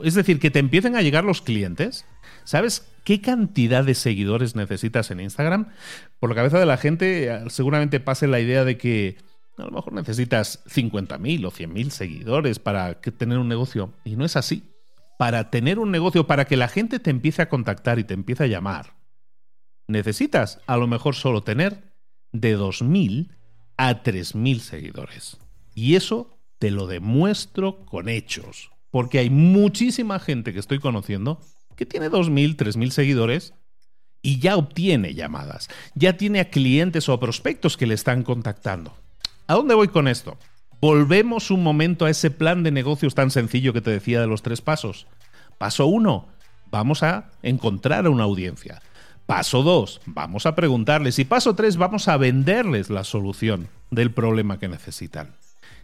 es 0.02 0.14
decir, 0.14 0.38
que 0.40 0.50
te 0.50 0.58
empiecen 0.58 0.96
a 0.96 1.02
llegar 1.02 1.24
los 1.24 1.42
clientes, 1.42 2.06
¿sabes 2.44 2.88
qué 3.04 3.20
cantidad 3.20 3.84
de 3.84 3.94
seguidores 3.94 4.56
necesitas 4.56 5.10
en 5.10 5.20
Instagram? 5.20 5.68
Por 6.18 6.30
la 6.30 6.36
cabeza 6.36 6.58
de 6.58 6.66
la 6.66 6.78
gente 6.78 7.42
seguramente 7.48 8.00
pase 8.00 8.26
la 8.26 8.40
idea 8.40 8.64
de 8.64 8.78
que 8.78 9.16
a 9.58 9.64
lo 9.64 9.70
mejor 9.70 9.92
necesitas 9.92 10.64
50.000 10.64 11.44
o 11.46 11.50
100.000 11.50 11.90
seguidores 11.90 12.58
para 12.58 13.00
tener 13.00 13.38
un 13.38 13.48
negocio. 13.48 13.92
Y 14.04 14.16
no 14.16 14.24
es 14.24 14.36
así. 14.36 14.64
Para 15.18 15.50
tener 15.50 15.78
un 15.78 15.90
negocio, 15.90 16.26
para 16.26 16.46
que 16.46 16.56
la 16.56 16.68
gente 16.68 16.98
te 16.98 17.10
empiece 17.10 17.42
a 17.42 17.48
contactar 17.48 17.98
y 17.98 18.04
te 18.04 18.14
empiece 18.14 18.44
a 18.44 18.48
llamar, 18.48 18.94
necesitas 19.92 20.60
a 20.66 20.76
lo 20.76 20.86
mejor 20.86 21.14
solo 21.14 21.42
tener 21.42 21.92
de 22.32 22.58
2.000 22.58 23.28
a 23.76 24.02
3.000 24.02 24.58
seguidores. 24.58 25.38
Y 25.74 25.94
eso 25.94 26.38
te 26.58 26.70
lo 26.70 26.86
demuestro 26.86 27.84
con 27.86 28.08
hechos. 28.08 28.70
Porque 28.90 29.18
hay 29.18 29.30
muchísima 29.30 30.18
gente 30.18 30.52
que 30.52 30.58
estoy 30.58 30.78
conociendo 30.78 31.40
que 31.76 31.86
tiene 31.86 32.10
2.000, 32.10 32.56
3.000 32.56 32.90
seguidores 32.90 33.54
y 34.20 34.38
ya 34.38 34.56
obtiene 34.56 35.14
llamadas. 35.14 35.68
Ya 35.94 36.16
tiene 36.16 36.40
a 36.40 36.50
clientes 36.50 37.08
o 37.08 37.12
a 37.12 37.20
prospectos 37.20 37.76
que 37.76 37.86
le 37.86 37.94
están 37.94 38.22
contactando. 38.22 38.94
¿A 39.46 39.54
dónde 39.54 39.74
voy 39.74 39.88
con 39.88 40.08
esto? 40.08 40.38
Volvemos 40.80 41.50
un 41.50 41.62
momento 41.62 42.04
a 42.04 42.10
ese 42.10 42.30
plan 42.30 42.62
de 42.62 42.70
negocios 42.70 43.14
tan 43.14 43.30
sencillo 43.30 43.72
que 43.72 43.80
te 43.80 43.90
decía 43.90 44.20
de 44.20 44.26
los 44.26 44.42
tres 44.42 44.60
pasos. 44.60 45.06
Paso 45.58 45.86
uno, 45.86 46.28
vamos 46.70 47.02
a 47.02 47.30
encontrar 47.42 48.06
a 48.06 48.10
una 48.10 48.24
audiencia. 48.24 48.82
Paso 49.26 49.62
dos, 49.62 50.00
vamos 50.06 50.46
a 50.46 50.54
preguntarles. 50.54 51.18
Y 51.18 51.24
paso 51.24 51.54
tres, 51.54 51.76
vamos 51.76 52.08
a 52.08 52.16
venderles 52.16 52.90
la 52.90 53.04
solución 53.04 53.68
del 53.90 54.10
problema 54.10 54.58
que 54.58 54.68
necesitan. 54.68 55.34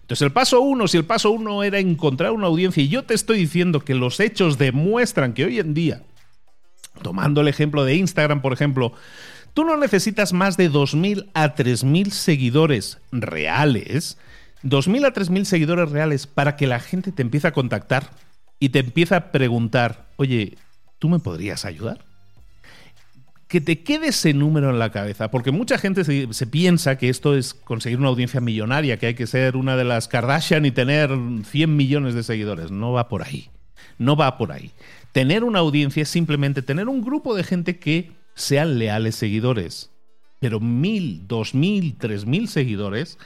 Entonces 0.09 0.23
el 0.23 0.33
paso 0.33 0.63
uno, 0.63 0.89
si 0.89 0.97
el 0.97 1.05
paso 1.05 1.31
uno 1.31 1.63
era 1.63 1.79
encontrar 1.79 2.33
una 2.33 2.47
audiencia, 2.47 2.83
y 2.83 2.89
yo 2.89 3.05
te 3.05 3.13
estoy 3.13 3.41
diciendo 3.41 3.81
que 3.81 3.95
los 3.95 4.21
hechos 4.21 4.57
demuestran 4.57 5.35
que 5.35 5.45
hoy 5.45 5.59
en 5.59 5.75
día, 5.75 6.03
tomando 7.03 7.43
el 7.43 7.49
ejemplo 7.49 7.85
de 7.85 7.95
Instagram, 7.95 8.41
por 8.41 8.55
ejemplo, 8.55 8.95
tú 9.53 9.65
no 9.65 9.77
necesitas 9.77 10.33
más 10.33 10.57
de 10.57 10.71
2.000 10.71 11.29
a 11.35 11.55
3.000 11.55 12.09
seguidores 12.09 12.99
reales, 13.13 14.17
2.000 14.63 15.07
a 15.07 15.13
3.000 15.13 15.45
seguidores 15.45 15.91
reales 15.91 16.27
para 16.27 16.57
que 16.57 16.67
la 16.67 16.81
gente 16.81 17.13
te 17.13 17.21
empiece 17.21 17.49
a 17.49 17.53
contactar 17.53 18.11
y 18.59 18.71
te 18.71 18.79
empiece 18.79 19.15
a 19.15 19.31
preguntar, 19.31 20.07
oye, 20.17 20.57
¿tú 20.99 21.11
me 21.11 21.19
podrías 21.19 21.67
ayudar? 21.67 22.08
Que 23.49 23.63
te 23.63 23.83
quede 23.83 24.09
ese 24.09 24.35
número 24.35 24.69
en 24.69 24.79
la 24.79 24.93
cabeza, 24.93 25.31
porque 25.31 25.51
mucha 25.51 25.79
gente 25.79 26.05
se, 26.05 26.47
piensa 26.47 26.99
que 26.99 27.09
esto 27.09 27.35
es 27.35 27.55
conseguir 27.55 27.99
una 27.99 28.09
audiencia 28.09 28.43
millonaria, 28.43 28.99
que 28.99 29.07
hay 29.07 29.15
que 29.15 29.27
ser 29.27 29.57
una 29.57 29.77
de 29.77 29.85
las 29.85 30.07
Kardashian 30.07 30.67
y 30.67 30.71
tener 30.71 31.11
100 31.45 31.75
millones 31.75 32.15
de 32.15 32.23
seguidores. 32.23 32.71
No 32.71 32.93
va 32.93 33.09
por 33.09 33.23
ahí. 33.23 33.49
No 33.97 34.17
va 34.17 34.37
por 34.37 34.53
ahí. 34.53 34.73
Tener 35.13 35.45
una 35.45 35.61
audiencia 35.61 36.03
es 36.03 36.11
simplemente 36.11 36.61
tener 36.61 36.89
un 36.89 37.01
grupo 37.01 37.35
de 37.35 37.43
gente 37.43 37.79
que 37.79 38.13
sean 38.35 38.79
leales 38.79 39.17
seguidores. 39.17 39.91
Pero 40.41 40.61
mil, 40.61 41.27
dos 41.27 41.55
mil, 41.55 41.97
tres 41.99 42.27
mil 42.27 42.49
seguidores 42.49 43.19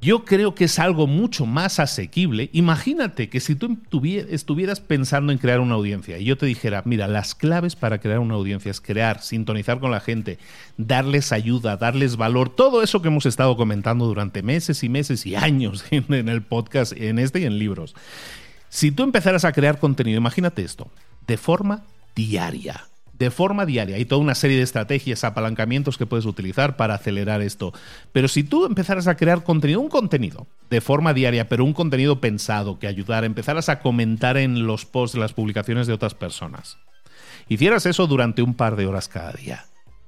yo 0.00 0.24
creo 0.24 0.54
que 0.54 0.64
es 0.64 0.78
algo 0.78 1.06
mucho 1.06 1.44
más 1.44 1.80
asequible. 1.80 2.50
Imagínate 2.52 3.28
que 3.28 3.40
si 3.40 3.56
tú 3.56 3.78
estuvieras 3.90 4.80
pensando 4.80 5.32
en 5.32 5.38
crear 5.38 5.60
una 5.60 5.74
audiencia 5.74 6.18
y 6.18 6.24
yo 6.24 6.36
te 6.36 6.46
dijera, 6.46 6.82
mira, 6.84 7.08
las 7.08 7.34
claves 7.34 7.74
para 7.74 7.98
crear 7.98 8.20
una 8.20 8.34
audiencia 8.34 8.70
es 8.70 8.80
crear, 8.80 9.20
sintonizar 9.22 9.80
con 9.80 9.90
la 9.90 10.00
gente, 10.00 10.38
darles 10.76 11.32
ayuda, 11.32 11.76
darles 11.76 12.16
valor, 12.16 12.48
todo 12.50 12.82
eso 12.82 13.02
que 13.02 13.08
hemos 13.08 13.26
estado 13.26 13.56
comentando 13.56 14.06
durante 14.06 14.42
meses 14.42 14.84
y 14.84 14.88
meses 14.88 15.26
y 15.26 15.34
años 15.34 15.84
en 15.90 16.28
el 16.28 16.42
podcast, 16.42 16.92
en 16.92 17.18
este 17.18 17.40
y 17.40 17.44
en 17.44 17.58
libros. 17.58 17.94
Si 18.68 18.92
tú 18.92 19.02
empezaras 19.02 19.44
a 19.44 19.52
crear 19.52 19.78
contenido, 19.78 20.18
imagínate 20.18 20.62
esto, 20.62 20.90
de 21.26 21.36
forma 21.38 21.84
diaria 22.14 22.84
de 23.18 23.30
forma 23.30 23.66
diaria. 23.66 23.96
Hay 23.96 24.04
toda 24.04 24.20
una 24.20 24.34
serie 24.34 24.58
de 24.58 24.62
estrategias, 24.62 25.24
apalancamientos 25.24 25.98
que 25.98 26.06
puedes 26.06 26.24
utilizar 26.24 26.76
para 26.76 26.94
acelerar 26.94 27.42
esto. 27.42 27.72
Pero 28.12 28.28
si 28.28 28.44
tú 28.44 28.64
empezaras 28.64 29.08
a 29.08 29.16
crear 29.16 29.42
contenido, 29.42 29.80
un 29.80 29.88
contenido 29.88 30.46
de 30.70 30.80
forma 30.80 31.14
diaria, 31.14 31.48
pero 31.48 31.64
un 31.64 31.72
contenido 31.72 32.20
pensado 32.20 32.78
que 32.78 32.86
ayudara, 32.86 33.26
empezaras 33.26 33.68
a 33.68 33.80
comentar 33.80 34.36
en 34.36 34.66
los 34.66 34.86
posts, 34.86 35.18
las 35.18 35.32
publicaciones 35.32 35.86
de 35.86 35.92
otras 35.92 36.14
personas, 36.14 36.78
hicieras 37.48 37.86
eso 37.86 38.06
durante 38.06 38.42
un 38.42 38.54
par 38.54 38.76
de 38.76 38.86
horas 38.86 39.08
cada 39.08 39.32
día. 39.32 39.64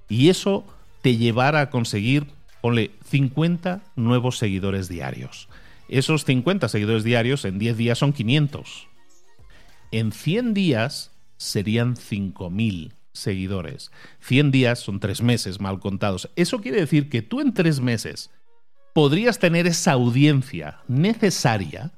Y 0.08 0.28
eso 0.28 0.64
te 1.02 1.16
llevara 1.16 1.60
a 1.60 1.70
conseguir, 1.70 2.26
ponle, 2.60 2.92
50 3.08 3.80
nuevos 3.96 4.38
seguidores 4.38 4.88
diarios. 4.88 5.48
Esos 5.88 6.24
50 6.24 6.68
seguidores 6.68 7.02
diarios 7.02 7.44
en 7.44 7.58
10 7.58 7.76
días 7.76 7.98
son 7.98 8.12
500. 8.12 8.86
En 9.90 10.12
100 10.12 10.54
días 10.54 11.10
serían 11.36 11.96
5000 11.96 12.92
seguidores. 13.12 13.90
100 14.20 14.50
días 14.50 14.78
son 14.78 15.00
tres 15.00 15.22
meses 15.22 15.60
mal 15.60 15.80
contados. 15.80 16.30
Eso 16.36 16.60
quiere 16.60 16.80
decir 16.80 17.08
que 17.08 17.22
tú 17.22 17.40
en 17.40 17.54
tres 17.54 17.80
meses 17.80 18.30
podrías 18.94 19.38
tener 19.38 19.66
esa 19.66 19.92
audiencia 19.92 20.80
necesaria 20.88 21.92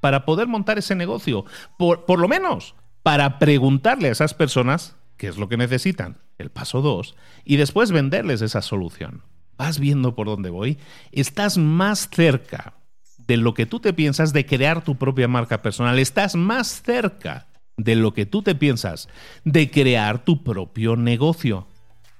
para 0.00 0.24
poder 0.24 0.46
montar 0.46 0.78
ese 0.78 0.94
negocio. 0.94 1.44
Por, 1.78 2.06
por 2.06 2.18
lo 2.18 2.28
menos 2.28 2.74
para 3.02 3.38
preguntarle 3.38 4.08
a 4.08 4.12
esas 4.12 4.34
personas 4.34 4.96
qué 5.16 5.28
es 5.28 5.36
lo 5.36 5.48
que 5.48 5.56
necesitan, 5.56 6.18
el 6.38 6.50
paso 6.50 6.80
2, 6.80 7.14
y 7.44 7.56
después 7.56 7.92
venderles 7.92 8.42
esa 8.42 8.62
solución. 8.62 9.22
¿Vas 9.56 9.78
viendo 9.78 10.14
por 10.14 10.26
dónde 10.26 10.48
voy? 10.48 10.78
Estás 11.12 11.58
más 11.58 12.08
cerca 12.10 12.74
de 13.18 13.36
lo 13.36 13.52
que 13.52 13.66
tú 13.66 13.80
te 13.80 13.92
piensas 13.92 14.32
de 14.32 14.46
crear 14.46 14.82
tu 14.82 14.96
propia 14.96 15.28
marca 15.28 15.60
personal. 15.60 15.98
Estás 15.98 16.34
más 16.34 16.82
cerca 16.82 17.49
de 17.82 17.96
lo 17.96 18.12
que 18.12 18.26
tú 18.26 18.42
te 18.42 18.54
piensas, 18.54 19.08
de 19.44 19.70
crear 19.70 20.24
tu 20.24 20.42
propio 20.42 20.96
negocio. 20.96 21.66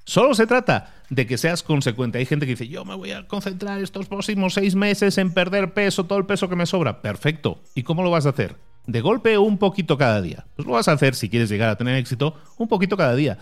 Solo 0.05 0.35
se 0.35 0.47
trata 0.47 0.95
de 1.11 1.27
que 1.27 1.39
seas 1.39 1.63
consecuente. 1.63 2.19
Hay 2.19 2.27
gente 2.27 2.47
que 2.47 2.53
dice, 2.53 2.69
yo 2.69 2.85
me 2.85 2.95
voy 2.95 3.13
a 3.13 3.29
concentrar 3.29 3.81
estos 3.81 4.07
próximos 4.07 4.55
seis 4.55 4.75
meses 4.75 5.19
en 5.19 5.33
perder 5.33 5.75
peso, 5.75 6.05
todo 6.05 6.19
el 6.19 6.27
peso 6.27 6.49
que 6.49 6.57
me 6.57 6.67
sobra. 6.67 7.03
Perfecto. 7.03 7.61
¿Y 7.75 7.83
cómo 7.83 8.03
lo 8.03 8.11
vas 8.11 8.27
a 8.27 8.31
hacer? 8.31 8.57
¿De 8.87 9.01
golpe 9.03 9.37
un 9.39 9.59
poquito 9.59 9.99
cada 9.99 10.23
día? 10.23 10.47
Pues 10.57 10.67
lo 10.67 10.75
vas 10.75 10.89
a 10.89 10.93
hacer 10.93 11.15
si 11.15 11.29
quieres 11.29 11.51
llegar 11.51 11.69
a 11.69 11.77
tener 11.77 11.97
éxito, 11.97 12.35
un 12.57 12.69
poquito 12.69 12.97
cada 12.97 13.15
día. 13.15 13.39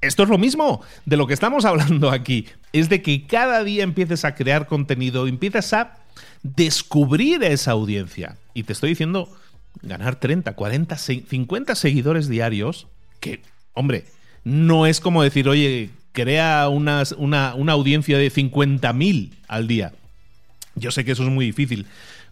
Esto 0.00 0.22
es 0.22 0.28
lo 0.28 0.38
mismo 0.38 0.82
de 1.06 1.16
lo 1.16 1.26
que 1.26 1.34
estamos 1.34 1.64
hablando 1.64 2.10
aquí. 2.10 2.46
Es 2.72 2.88
de 2.88 3.02
que 3.02 3.26
cada 3.26 3.64
día 3.64 3.82
empieces 3.82 4.24
a 4.24 4.34
crear 4.34 4.66
contenido, 4.66 5.26
empiezas 5.26 5.72
a 5.72 5.98
descubrir 6.42 7.42
esa 7.42 7.72
audiencia. 7.72 8.36
Y 8.54 8.64
te 8.64 8.74
estoy 8.74 8.90
diciendo 8.90 9.28
ganar 9.82 10.16
30, 10.16 10.54
40, 10.54 10.96
50 10.96 11.74
seguidores 11.74 12.28
diarios, 12.28 12.86
que, 13.20 13.42
hombre, 13.72 14.04
no 14.44 14.86
es 14.86 15.00
como 15.00 15.22
decir, 15.22 15.48
oye, 15.48 15.90
crea 16.12 16.68
una, 16.68 17.02
una 17.18 17.72
audiencia 17.72 18.18
de 18.18 18.30
50.000 18.30 19.32
al 19.48 19.68
día. 19.68 19.92
Yo 20.74 20.90
sé 20.90 21.04
que 21.04 21.12
eso 21.12 21.24
es 21.24 21.30
muy 21.30 21.46
difícil, 21.46 21.86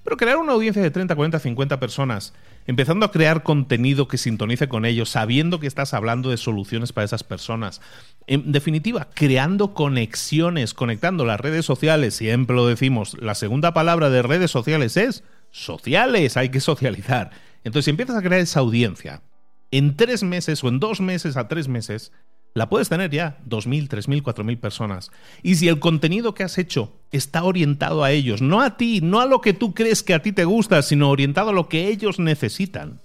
pero 0.04 0.18
crear 0.18 0.36
una 0.36 0.52
audiencia 0.52 0.82
de 0.82 0.90
30, 0.90 1.16
40, 1.16 1.38
50 1.38 1.80
personas, 1.80 2.34
empezando 2.66 3.06
a 3.06 3.10
crear 3.10 3.42
contenido 3.42 4.06
que 4.06 4.18
sintonice 4.18 4.68
con 4.68 4.84
ellos, 4.84 5.08
sabiendo 5.08 5.60
que 5.60 5.66
estás 5.66 5.94
hablando 5.94 6.28
de 6.28 6.36
soluciones 6.36 6.92
para 6.92 7.06
esas 7.06 7.24
personas. 7.24 7.80
En 8.26 8.52
definitiva, 8.52 9.08
creando 9.14 9.72
conexiones, 9.72 10.74
conectando 10.74 11.24
las 11.24 11.40
redes 11.40 11.64
sociales, 11.64 12.14
siempre 12.14 12.54
lo 12.54 12.66
decimos, 12.66 13.16
la 13.18 13.34
segunda 13.34 13.72
palabra 13.72 14.10
de 14.10 14.22
redes 14.22 14.50
sociales 14.50 14.98
es 14.98 15.24
sociales, 15.54 16.36
hay 16.36 16.48
que 16.48 16.60
socializar. 16.60 17.30
Entonces, 17.62 17.84
si 17.84 17.90
empiezas 17.90 18.16
a 18.16 18.22
crear 18.22 18.40
esa 18.40 18.60
audiencia, 18.60 19.22
en 19.70 19.96
tres 19.96 20.22
meses 20.22 20.62
o 20.64 20.68
en 20.68 20.80
dos 20.80 21.00
meses 21.00 21.36
a 21.36 21.46
tres 21.48 21.68
meses, 21.68 22.12
la 22.54 22.68
puedes 22.68 22.88
tener 22.88 23.10
ya, 23.10 23.38
2.000, 23.48 23.88
3.000, 23.88 24.22
4.000 24.22 24.60
personas. 24.60 25.10
Y 25.42 25.54
si 25.56 25.68
el 25.68 25.80
contenido 25.80 26.34
que 26.34 26.44
has 26.44 26.58
hecho 26.58 26.92
está 27.10 27.44
orientado 27.44 28.04
a 28.04 28.10
ellos, 28.10 28.42
no 28.42 28.60
a 28.60 28.76
ti, 28.76 29.00
no 29.00 29.20
a 29.20 29.26
lo 29.26 29.40
que 29.40 29.52
tú 29.52 29.74
crees 29.74 30.02
que 30.02 30.14
a 30.14 30.22
ti 30.22 30.32
te 30.32 30.44
gusta, 30.44 30.82
sino 30.82 31.10
orientado 31.10 31.50
a 31.50 31.54
lo 31.54 31.68
que 31.68 31.88
ellos 31.88 32.18
necesitan, 32.18 33.00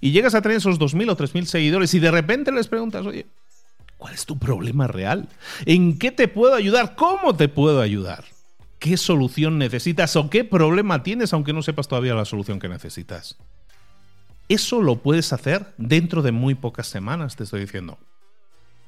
y 0.00 0.10
llegas 0.10 0.34
a 0.34 0.42
tener 0.42 0.58
esos 0.58 0.78
2.000 0.78 1.10
o 1.10 1.16
3.000 1.16 1.44
seguidores 1.44 1.94
y 1.94 2.00
de 2.00 2.10
repente 2.10 2.50
les 2.50 2.66
preguntas, 2.66 3.06
oye, 3.06 3.26
¿cuál 3.96 4.14
es 4.14 4.26
tu 4.26 4.38
problema 4.38 4.88
real? 4.88 5.28
¿En 5.64 5.98
qué 5.98 6.10
te 6.10 6.26
puedo 6.26 6.54
ayudar? 6.54 6.96
¿Cómo 6.96 7.36
te 7.36 7.48
puedo 7.48 7.80
ayudar? 7.80 8.24
Qué 8.82 8.96
solución 8.96 9.58
necesitas 9.58 10.16
o 10.16 10.28
qué 10.28 10.42
problema 10.42 11.04
tienes 11.04 11.32
aunque 11.32 11.52
no 11.52 11.62
sepas 11.62 11.86
todavía 11.86 12.16
la 12.16 12.24
solución 12.24 12.58
que 12.58 12.68
necesitas. 12.68 13.38
Eso 14.48 14.82
lo 14.82 14.96
puedes 14.96 15.32
hacer 15.32 15.72
dentro 15.78 16.20
de 16.20 16.32
muy 16.32 16.56
pocas 16.56 16.88
semanas, 16.88 17.36
te 17.36 17.44
estoy 17.44 17.60
diciendo. 17.60 17.96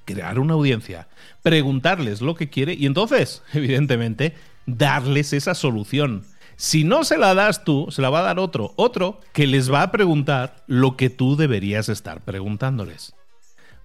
Crear 0.04 0.40
una 0.40 0.54
audiencia, 0.54 1.06
preguntarles 1.44 2.22
lo 2.22 2.34
que 2.34 2.50
quiere 2.50 2.74
y 2.74 2.86
entonces, 2.86 3.44
evidentemente, 3.52 4.34
darles 4.66 5.32
esa 5.32 5.54
solución. 5.54 6.24
Si 6.56 6.82
no 6.82 7.04
se 7.04 7.16
la 7.16 7.32
das 7.34 7.62
tú, 7.62 7.86
se 7.92 8.02
la 8.02 8.10
va 8.10 8.18
a 8.18 8.24
dar 8.24 8.40
otro. 8.40 8.72
Otro 8.74 9.20
que 9.32 9.46
les 9.46 9.72
va 9.72 9.82
a 9.82 9.92
preguntar 9.92 10.64
lo 10.66 10.96
que 10.96 11.08
tú 11.08 11.36
deberías 11.36 11.88
estar 11.88 12.20
preguntándoles. 12.20 13.14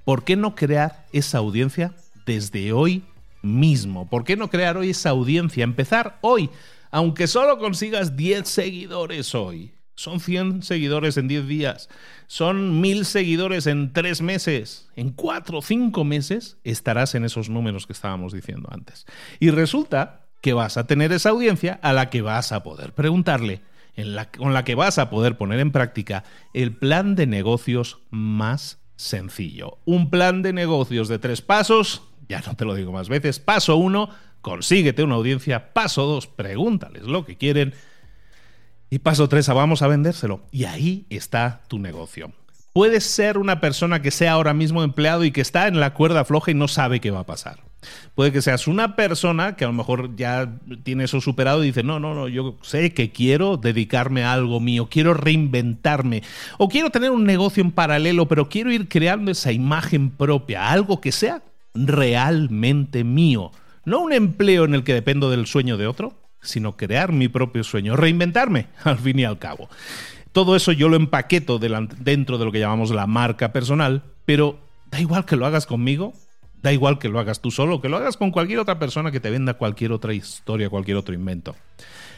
¿Por 0.06 0.24
qué 0.24 0.36
no 0.36 0.56
crear 0.56 1.06
esa 1.14 1.38
audiencia 1.38 1.94
desde 2.26 2.74
hoy 2.74 3.04
mismo? 3.42 4.10
¿Por 4.10 4.24
qué 4.24 4.36
no 4.36 4.50
crear 4.50 4.78
hoy 4.78 4.92
esa 4.92 5.10
audiencia? 5.10 5.64
Empezar 5.64 6.20
hoy, 6.22 6.50
aunque 6.92 7.28
solo 7.28 7.58
consigas 7.58 8.16
10 8.16 8.48
seguidores 8.48 9.36
hoy. 9.36 9.74
Son 9.96 10.22
100 10.22 10.64
seguidores 10.64 11.18
en 11.18 11.28
10 11.28 11.48
días. 11.48 11.90
Son 12.28 12.80
1000 12.80 13.04
seguidores 13.04 13.68
en 13.68 13.92
3 13.92 14.22
meses. 14.22 14.88
En 14.96 15.10
4 15.10 15.58
o 15.58 15.62
5 15.62 16.06
meses 16.06 16.58
estarás 16.64 17.16
en 17.16 17.26
esos 17.26 17.50
números 17.50 17.86
que 17.86 17.92
estábamos 17.92 18.32
diciendo 18.32 18.70
antes. 18.72 19.06
Y 19.42 19.50
resulta 19.50 20.22
que 20.42 20.54
vas 20.54 20.78
a 20.78 20.88
tener 20.88 21.12
esa 21.12 21.32
audiencia 21.32 21.80
a 21.84 21.92
la 21.92 22.10
que 22.10 22.22
vas 22.22 22.54
a 22.54 22.64
poder 22.64 22.94
preguntarle, 22.94 23.62
en 23.96 24.16
con 24.38 24.54
la 24.54 24.64
que 24.64 24.76
vas 24.76 24.98
a 25.00 25.10
poder 25.10 25.38
poner 25.38 25.60
en 25.60 25.74
práctica 25.74 26.24
el 26.54 26.74
plan 26.74 27.16
de 27.16 27.28
negocios 27.28 28.00
más 28.10 28.80
sencillo. 28.96 29.80
Un 29.86 30.10
plan 30.10 30.42
de 30.42 30.54
negocios 30.54 31.08
de 31.08 31.20
tres 31.20 31.42
pasos, 31.42 32.04
ya 32.30 32.42
no 32.46 32.56
te 32.56 32.64
lo 32.64 32.76
digo 32.76 32.92
más 32.92 33.10
veces. 33.10 33.40
Paso 33.40 33.76
uno, 33.76 34.10
consíguete 34.42 35.04
una 35.04 35.16
audiencia. 35.16 35.74
Paso 35.74 36.06
dos, 36.06 36.28
pregúntales 36.28 37.04
lo 37.04 37.26
que 37.26 37.36
quieren. 37.36 37.74
Y 38.90 39.00
paso 39.00 39.28
tres, 39.28 39.48
vamos 39.50 39.82
a 39.82 39.88
vendérselo. 39.88 40.42
Y 40.52 40.64
ahí 40.64 41.06
está 41.10 41.64
tu 41.68 41.80
negocio. 41.80 42.32
Puedes 42.72 43.04
ser 43.04 43.38
una 43.40 43.60
persona 43.60 44.02
que 44.02 44.12
sea 44.12 44.34
ahora 44.34 44.54
mismo 44.54 44.84
empleado 44.84 45.24
y 45.26 45.32
que 45.32 45.42
está 45.42 45.68
en 45.68 45.80
la 45.80 45.94
cuerda 45.94 46.24
floja 46.24 46.52
y 46.52 46.54
no 46.54 46.68
sabe 46.68 47.02
qué 47.02 47.12
va 47.12 47.22
a 47.22 47.26
pasar. 47.26 47.64
Puede 48.14 48.32
que 48.32 48.42
seas 48.42 48.68
una 48.68 48.96
persona 48.96 49.56
que 49.56 49.64
a 49.64 49.68
lo 49.68 49.74
mejor 49.74 50.16
ya 50.16 50.54
tiene 50.84 51.06
eso 51.06 51.22
superado 51.22 51.64
y 51.64 51.68
dice, 51.68 51.82
no, 51.82 52.00
no, 52.00 52.14
no, 52.14 52.28
yo 52.28 52.58
sé 52.62 52.94
que 52.94 53.12
quiero 53.12 53.58
dedicarme 53.58 54.24
a 54.24 54.34
algo 54.34 54.60
mío, 54.60 54.88
quiero 54.92 55.14
reinventarme 55.14 56.22
o 56.58 56.68
quiero 56.68 56.90
tener 56.90 57.12
un 57.12 57.24
negocio 57.24 57.64
en 57.64 57.72
paralelo, 57.72 58.28
pero 58.28 58.50
quiero 58.50 58.72
ir 58.72 58.90
creando 58.90 59.32
esa 59.32 59.52
imagen 59.52 60.10
propia, 60.10 60.70
algo 60.70 61.00
que 61.00 61.12
sea 61.12 61.42
realmente 61.74 63.04
mío. 63.04 63.52
No 63.86 64.00
un 64.00 64.14
empleo 64.14 64.66
en 64.66 64.76
el 64.76 64.84
que 64.84 64.94
dependo 64.94 65.30
del 65.30 65.48
sueño 65.48 65.78
de 65.78 65.88
otro, 65.88 66.14
sino 66.42 66.78
crear 66.78 67.12
mi 67.12 67.28
propio 67.28 67.64
sueño, 67.64 67.96
reinventarme 67.96 68.68
al 68.84 69.00
fin 69.00 69.20
y 69.20 69.26
al 69.26 69.40
cabo. 69.40 69.70
Todo 70.32 70.56
eso 70.56 70.72
yo 70.72 70.90
lo 70.90 70.96
empaqueto 70.96 71.60
dentro 71.60 72.38
de 72.38 72.46
lo 72.46 72.52
que 72.52 72.60
llamamos 72.60 72.92
la 72.92 73.08
marca 73.08 73.52
personal, 73.52 74.04
pero 74.26 74.60
da 74.92 75.00
igual 75.02 75.26
que 75.26 75.36
lo 75.36 75.46
hagas 75.46 75.66
conmigo 75.66 76.14
Da 76.62 76.74
igual 76.74 77.00
que 77.00 77.10
lo 77.10 77.20
hagas 77.20 77.42
tú 77.42 77.52
solo, 77.52 77.80
que 77.80 77.88
lo 77.88 77.98
hagas 77.98 78.18
con 78.18 78.32
cualquier 78.32 78.60
otra 78.60 78.80
persona 78.80 79.12
que 79.12 79.22
te 79.22 79.30
venda 79.30 79.54
cualquier 79.54 79.94
otra 79.94 80.14
historia, 80.14 80.70
cualquier 80.70 80.98
otro 80.98 81.16
invento. 81.16 81.56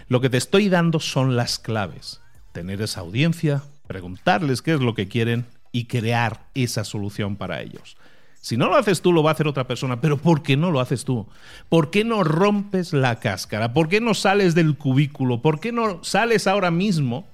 Lo 0.08 0.20
que 0.20 0.30
te 0.30 0.38
estoy 0.38 0.68
dando 0.68 1.00
son 1.00 1.36
las 1.36 1.60
claves. 1.60 2.22
Tener 2.52 2.82
esa 2.82 3.02
audiencia, 3.02 3.64
preguntarles 3.88 4.62
qué 4.62 4.74
es 4.74 4.80
lo 4.80 4.96
que 4.96 5.08
quieren 5.08 5.46
y 5.72 5.86
crear 5.86 6.48
esa 6.56 6.84
solución 6.84 7.36
para 7.36 7.62
ellos. 7.62 7.98
Si 8.42 8.58
no 8.58 8.68
lo 8.68 8.76
haces 8.76 9.02
tú, 9.02 9.14
lo 9.14 9.22
va 9.22 9.30
a 9.30 9.34
hacer 9.34 9.48
otra 9.48 9.68
persona. 9.68 10.02
Pero 10.02 10.18
¿por 10.18 10.42
qué 10.42 10.58
no 10.58 10.72
lo 10.72 10.80
haces 10.80 11.06
tú? 11.06 11.28
¿Por 11.70 11.92
qué 11.92 12.04
no 12.04 12.24
rompes 12.24 12.92
la 12.92 13.20
cáscara? 13.20 13.74
¿Por 13.74 13.88
qué 13.88 14.02
no 14.02 14.16
sales 14.16 14.56
del 14.56 14.78
cubículo? 14.78 15.42
¿Por 15.44 15.60
qué 15.60 15.72
no 15.72 16.04
sales 16.04 16.48
ahora 16.48 16.72
mismo, 16.72 17.30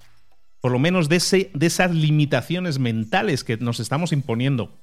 por 0.60 0.74
lo 0.74 0.80
menos 0.80 1.08
de, 1.08 1.16
ese, 1.16 1.50
de 1.54 1.66
esas 1.66 1.96
limitaciones 1.96 2.78
mentales 2.78 3.44
que 3.44 3.58
nos 3.58 3.80
estamos 3.80 4.12
imponiendo? 4.12 4.78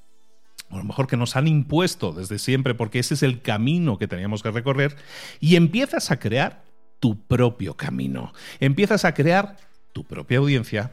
a 0.71 0.79
lo 0.79 0.85
mejor 0.85 1.07
que 1.07 1.17
nos 1.17 1.37
han 1.37 1.47
impuesto 1.47 2.13
desde 2.13 2.39
siempre, 2.39 2.75
porque 2.75 2.99
ese 2.99 3.15
es 3.15 3.23
el 3.23 3.43
camino 3.43 3.97
que 3.97 4.09
teníamos 4.09 4.43
que 4.43 4.51
recorrer, 4.51 4.97
y 5.39 5.55
empiezas 5.55 6.11
a 6.11 6.19
crear 6.19 6.65
tu 6.99 7.27
propio 7.27 7.77
camino. 7.77 8.33
Empiezas 8.59 9.05
a 9.05 9.15
crear 9.15 9.57
tu 9.93 10.05
propia 10.05 10.39
audiencia 10.39 10.93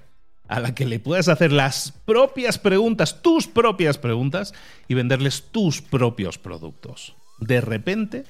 a 0.52 0.60
la 0.60 0.76
que 0.76 0.86
le 0.86 1.00
puedas 1.00 1.30
hacer 1.30 1.54
las 1.54 1.94
propias 2.06 2.60
preguntas, 2.60 3.22
tus 3.22 3.48
propias 3.48 3.98
preguntas, 3.98 4.54
y 4.90 4.96
venderles 4.96 5.46
tus 5.50 5.82
propios 5.82 6.38
productos. 6.38 7.16
De 7.40 7.62
repente, 7.62 8.26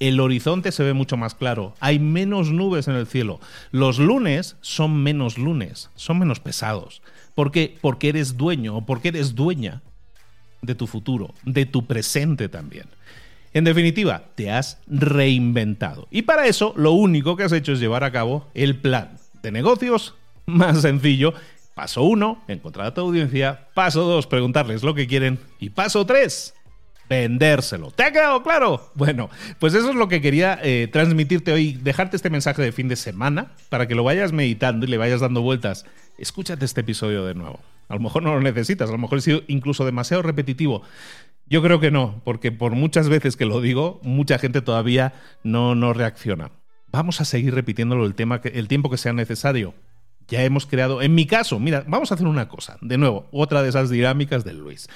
el 0.00 0.18
horizonte 0.18 0.72
se 0.72 0.82
ve 0.82 0.92
mucho 0.92 1.16
más 1.16 1.36
claro, 1.36 1.76
hay 1.78 2.00
menos 2.00 2.50
nubes 2.50 2.88
en 2.88 2.96
el 2.96 3.06
cielo. 3.06 3.38
Los 3.70 4.00
lunes 4.00 4.56
son 4.60 5.04
menos 5.04 5.38
lunes, 5.38 5.90
son 5.94 6.18
menos 6.18 6.40
pesados. 6.40 7.00
¿Por 7.36 7.52
qué? 7.52 7.78
Porque 7.80 8.08
eres 8.08 8.36
dueño 8.36 8.78
o 8.78 8.84
porque 8.84 9.08
eres 9.08 9.36
dueña 9.36 9.82
de 10.62 10.74
tu 10.74 10.88
futuro, 10.88 11.32
de 11.44 11.64
tu 11.64 11.86
presente 11.86 12.48
también. 12.48 12.86
En 13.54 13.62
definitiva, 13.62 14.24
te 14.34 14.50
has 14.50 14.78
reinventado. 14.88 16.08
Y 16.10 16.22
para 16.22 16.48
eso, 16.48 16.74
lo 16.76 16.90
único 16.90 17.36
que 17.36 17.44
has 17.44 17.52
hecho 17.52 17.72
es 17.72 17.78
llevar 17.78 18.02
a 18.02 18.10
cabo 18.10 18.48
el 18.54 18.80
plan 18.80 19.16
de 19.44 19.52
negocios 19.52 20.16
más 20.46 20.82
sencillo. 20.82 21.34
Paso 21.74 22.02
1, 22.02 22.44
encontrar 22.48 22.86
a 22.86 22.94
tu 22.94 23.00
audiencia. 23.00 23.68
Paso 23.74 24.02
2, 24.02 24.26
preguntarles 24.26 24.82
lo 24.82 24.94
que 24.94 25.06
quieren. 25.06 25.38
Y 25.58 25.70
paso 25.70 26.04
3, 26.04 26.54
vendérselo. 27.08 27.90
¿Te 27.90 28.04
ha 28.04 28.12
quedado 28.12 28.42
claro? 28.42 28.90
Bueno, 28.94 29.30
pues 29.58 29.74
eso 29.74 29.90
es 29.90 29.96
lo 29.96 30.08
que 30.08 30.20
quería 30.20 30.58
eh, 30.62 30.88
transmitirte 30.92 31.52
hoy, 31.52 31.72
dejarte 31.72 32.16
este 32.16 32.30
mensaje 32.30 32.60
de 32.60 32.72
fin 32.72 32.88
de 32.88 32.96
semana 32.96 33.52
para 33.70 33.88
que 33.88 33.94
lo 33.94 34.04
vayas 34.04 34.32
meditando 34.32 34.84
y 34.86 34.90
le 34.90 34.98
vayas 34.98 35.20
dando 35.20 35.40
vueltas. 35.40 35.86
Escúchate 36.18 36.64
este 36.64 36.82
episodio 36.82 37.24
de 37.24 37.34
nuevo. 37.34 37.60
A 37.88 37.94
lo 37.94 38.00
mejor 38.00 38.22
no 38.22 38.34
lo 38.34 38.40
necesitas, 38.40 38.88
a 38.88 38.92
lo 38.92 38.98
mejor 38.98 39.18
he 39.18 39.22
sido 39.22 39.42
incluso 39.48 39.84
demasiado 39.84 40.22
repetitivo. 40.22 40.82
Yo 41.46 41.62
creo 41.62 41.80
que 41.80 41.90
no, 41.90 42.20
porque 42.24 42.52
por 42.52 42.72
muchas 42.72 43.08
veces 43.08 43.36
que 43.36 43.44
lo 43.44 43.60
digo, 43.60 43.98
mucha 44.02 44.38
gente 44.38 44.60
todavía 44.60 45.14
no, 45.42 45.74
no 45.74 45.92
reacciona. 45.92 46.50
Vamos 46.88 47.20
a 47.20 47.24
seguir 47.24 47.54
repitiéndolo 47.54 48.04
el, 48.04 48.14
tema 48.14 48.40
el 48.44 48.68
tiempo 48.68 48.90
que 48.90 48.98
sea 48.98 49.12
necesario. 49.12 49.74
Ya 50.28 50.42
hemos 50.42 50.66
creado, 50.66 51.02
en 51.02 51.14
mi 51.14 51.26
caso, 51.26 51.58
mira, 51.58 51.84
vamos 51.86 52.10
a 52.10 52.14
hacer 52.14 52.26
una 52.26 52.48
cosa. 52.48 52.78
De 52.80 52.98
nuevo, 52.98 53.26
otra 53.32 53.62
de 53.62 53.68
esas 53.68 53.90
dinámicas 53.90 54.44
de 54.44 54.54
Luis. 54.54 54.88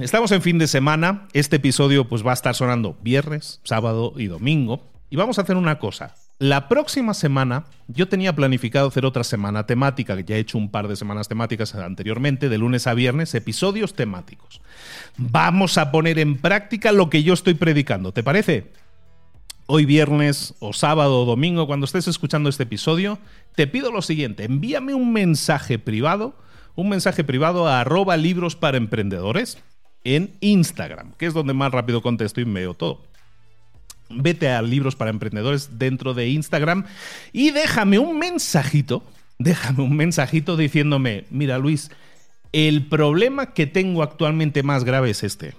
estamos 0.00 0.32
en 0.32 0.42
fin 0.42 0.58
de 0.58 0.66
semana. 0.66 1.28
Este 1.32 1.56
episodio 1.56 2.08
pues 2.08 2.24
va 2.24 2.30
a 2.30 2.34
estar 2.34 2.54
sonando 2.54 2.96
viernes, 3.02 3.60
sábado 3.64 4.12
y 4.16 4.26
domingo. 4.26 4.90
Y 5.10 5.16
vamos 5.16 5.38
a 5.38 5.42
hacer 5.42 5.56
una 5.56 5.78
cosa. 5.78 6.14
La 6.40 6.68
próxima 6.68 7.12
semana 7.12 7.66
yo 7.86 8.08
tenía 8.08 8.34
planificado 8.34 8.88
hacer 8.88 9.04
otra 9.04 9.24
semana 9.24 9.66
temática, 9.66 10.16
que 10.16 10.24
ya 10.24 10.36
he 10.36 10.38
hecho 10.38 10.56
un 10.56 10.70
par 10.70 10.88
de 10.88 10.96
semanas 10.96 11.28
temáticas 11.28 11.74
anteriormente, 11.74 12.48
de 12.48 12.56
lunes 12.56 12.86
a 12.86 12.94
viernes, 12.94 13.34
episodios 13.34 13.92
temáticos. 13.92 14.62
Vamos 15.18 15.76
a 15.76 15.90
poner 15.90 16.18
en 16.18 16.38
práctica 16.38 16.92
lo 16.92 17.10
que 17.10 17.22
yo 17.22 17.34
estoy 17.34 17.52
predicando, 17.52 18.12
¿te 18.12 18.22
parece? 18.22 18.72
Hoy 19.72 19.84
viernes 19.84 20.54
o 20.58 20.72
sábado 20.72 21.22
o 21.22 21.24
domingo, 21.24 21.68
cuando 21.68 21.84
estés 21.84 22.08
escuchando 22.08 22.48
este 22.48 22.64
episodio, 22.64 23.20
te 23.54 23.68
pido 23.68 23.92
lo 23.92 24.02
siguiente, 24.02 24.42
envíame 24.42 24.94
un 24.94 25.12
mensaje 25.12 25.78
privado, 25.78 26.34
un 26.74 26.88
mensaje 26.88 27.22
privado 27.22 27.68
a 27.68 27.80
arroba 27.80 28.16
libros 28.16 28.56
para 28.56 28.78
emprendedores 28.78 29.58
en 30.02 30.32
Instagram, 30.40 31.12
que 31.12 31.26
es 31.26 31.34
donde 31.34 31.54
más 31.54 31.70
rápido 31.70 32.02
contesto 32.02 32.40
y 32.40 32.44
veo 32.44 32.74
todo 32.74 33.04
vete 34.10 34.48
a 34.48 34.60
Libros 34.60 34.96
para 34.96 35.12
Emprendedores 35.12 35.78
dentro 35.78 36.14
de 36.14 36.30
Instagram 36.30 36.84
y 37.32 37.52
déjame 37.52 38.00
un 38.00 38.18
mensajito, 38.18 39.04
déjame 39.38 39.84
un 39.84 39.94
mensajito 39.94 40.56
diciéndome, 40.56 41.26
mira 41.30 41.58
Luis, 41.58 41.92
el 42.50 42.86
problema 42.86 43.52
que 43.54 43.68
tengo 43.68 44.02
actualmente 44.02 44.64
más 44.64 44.82
grave 44.82 45.10
es 45.10 45.22
este. 45.22 45.54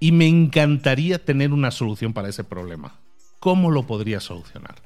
Y 0.00 0.10
me 0.10 0.26
encantaría 0.26 1.24
tener 1.24 1.52
una 1.52 1.70
solución 1.70 2.12
para 2.12 2.28
ese 2.28 2.42
problema. 2.42 3.03
¿Cómo 3.44 3.70
lo 3.70 3.86
podría 3.86 4.20
solucionar? 4.20 4.76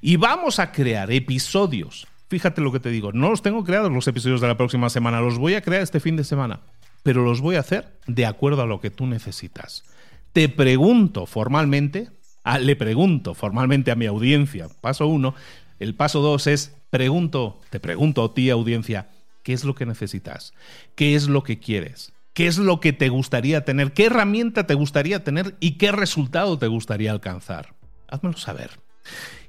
Y 0.00 0.16
vamos 0.16 0.60
a 0.60 0.72
crear 0.72 1.12
episodios. 1.12 2.06
Fíjate 2.30 2.62
lo 2.62 2.72
que 2.72 2.80
te 2.80 2.88
digo, 2.88 3.12
no 3.12 3.28
los 3.28 3.42
tengo 3.42 3.64
creados 3.64 3.92
los 3.92 4.08
episodios 4.08 4.40
de 4.40 4.48
la 4.48 4.56
próxima 4.56 4.88
semana, 4.88 5.20
los 5.20 5.36
voy 5.36 5.56
a 5.56 5.60
crear 5.60 5.82
este 5.82 6.00
fin 6.00 6.16
de 6.16 6.24
semana, 6.24 6.60
pero 7.02 7.22
los 7.22 7.42
voy 7.42 7.56
a 7.56 7.60
hacer 7.60 7.92
de 8.06 8.24
acuerdo 8.24 8.62
a 8.62 8.66
lo 8.66 8.80
que 8.80 8.88
tú 8.88 9.06
necesitas. 9.06 9.84
Te 10.32 10.48
pregunto 10.48 11.26
formalmente 11.26 12.08
Ah, 12.44 12.58
le 12.58 12.76
pregunto 12.76 13.34
formalmente 13.34 13.90
a 13.90 13.94
mi 13.94 14.06
audiencia, 14.06 14.68
paso 14.80 15.06
uno. 15.06 15.34
El 15.78 15.94
paso 15.94 16.22
dos 16.22 16.46
es, 16.46 16.74
pregunto, 16.88 17.60
te 17.68 17.78
pregunto 17.78 18.24
a 18.24 18.32
ti, 18.32 18.48
audiencia, 18.48 19.10
¿qué 19.42 19.52
es 19.52 19.64
lo 19.64 19.74
que 19.74 19.84
necesitas? 19.84 20.54
¿Qué 20.94 21.14
es 21.14 21.28
lo 21.28 21.42
que 21.42 21.58
quieres? 21.58 22.14
¿Qué 22.32 22.46
es 22.46 22.56
lo 22.56 22.80
que 22.80 22.94
te 22.94 23.10
gustaría 23.10 23.66
tener? 23.66 23.92
¿Qué 23.92 24.06
herramienta 24.06 24.66
te 24.66 24.72
gustaría 24.72 25.24
tener? 25.24 25.56
¿Y 25.60 25.72
qué 25.72 25.92
resultado 25.92 26.58
te 26.58 26.68
gustaría 26.68 27.10
alcanzar? 27.10 27.74
Házmelo 28.08 28.36
saber. 28.36 28.70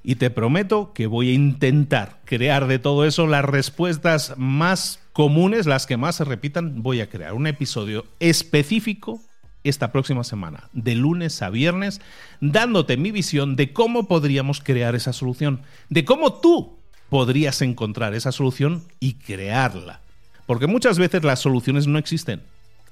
Y 0.03 0.15
te 0.15 0.29
prometo 0.29 0.93
que 0.93 1.07
voy 1.07 1.29
a 1.29 1.33
intentar 1.33 2.19
crear 2.25 2.67
de 2.67 2.79
todo 2.79 3.05
eso 3.05 3.27
las 3.27 3.43
respuestas 3.43 4.33
más 4.37 4.99
comunes, 5.11 5.65
las 5.65 5.85
que 5.85 5.97
más 5.97 6.15
se 6.15 6.23
repitan. 6.23 6.81
Voy 6.81 7.01
a 7.01 7.09
crear 7.09 7.33
un 7.33 7.47
episodio 7.47 8.05
específico 8.19 9.19
esta 9.63 9.91
próxima 9.91 10.23
semana, 10.23 10.69
de 10.71 10.95
lunes 10.95 11.41
a 11.41 11.49
viernes, 11.49 11.99
dándote 12.39 12.95
mi 12.95 13.11
visión 13.11 13.55
de 13.57 13.73
cómo 13.73 14.07
podríamos 14.07 14.61
crear 14.61 14.95
esa 14.95 15.11
solución, 15.11 15.61
de 15.89 16.05
cómo 16.05 16.33
tú 16.35 16.77
podrías 17.09 17.61
encontrar 17.61 18.13
esa 18.13 18.31
solución 18.31 18.83
y 18.99 19.15
crearla. 19.15 19.99
Porque 20.45 20.67
muchas 20.67 20.97
veces 20.97 21.23
las 21.23 21.39
soluciones 21.39 21.87
no 21.87 21.99
existen. 21.99 22.41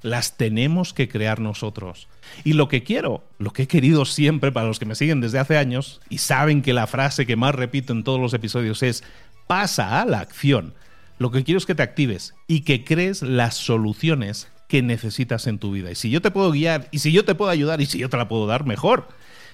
Las 0.01 0.37
tenemos 0.37 0.93
que 0.93 1.09
crear 1.09 1.39
nosotros. 1.39 2.07
Y 2.43 2.53
lo 2.53 2.67
que 2.67 2.83
quiero, 2.83 3.23
lo 3.39 3.51
que 3.51 3.63
he 3.63 3.67
querido 3.67 4.05
siempre 4.05 4.51
para 4.51 4.67
los 4.67 4.79
que 4.79 4.85
me 4.85 4.95
siguen 4.95 5.21
desde 5.21 5.39
hace 5.39 5.57
años 5.57 6.01
y 6.09 6.19
saben 6.19 6.61
que 6.61 6.73
la 6.73 6.87
frase 6.87 7.25
que 7.25 7.35
más 7.35 7.55
repito 7.55 7.93
en 7.93 8.03
todos 8.03 8.19
los 8.19 8.33
episodios 8.33 8.83
es 8.83 9.03
pasa 9.47 10.01
a 10.01 10.05
la 10.05 10.19
acción. 10.19 10.73
Lo 11.19 11.31
que 11.31 11.43
quiero 11.43 11.57
es 11.57 11.65
que 11.65 11.75
te 11.75 11.83
actives 11.83 12.35
y 12.47 12.61
que 12.61 12.83
crees 12.83 13.21
las 13.21 13.55
soluciones 13.55 14.49
que 14.67 14.81
necesitas 14.81 15.47
en 15.47 15.59
tu 15.59 15.71
vida. 15.71 15.91
Y 15.91 15.95
si 15.95 16.09
yo 16.09 16.21
te 16.21 16.31
puedo 16.31 16.51
guiar, 16.51 16.87
y 16.91 16.99
si 16.99 17.11
yo 17.11 17.25
te 17.25 17.35
puedo 17.35 17.49
ayudar, 17.49 17.81
y 17.81 17.85
si 17.85 17.97
yo 17.97 18.09
te 18.09 18.17
la 18.17 18.27
puedo 18.27 18.45
dar, 18.47 18.65
mejor. 18.65 19.07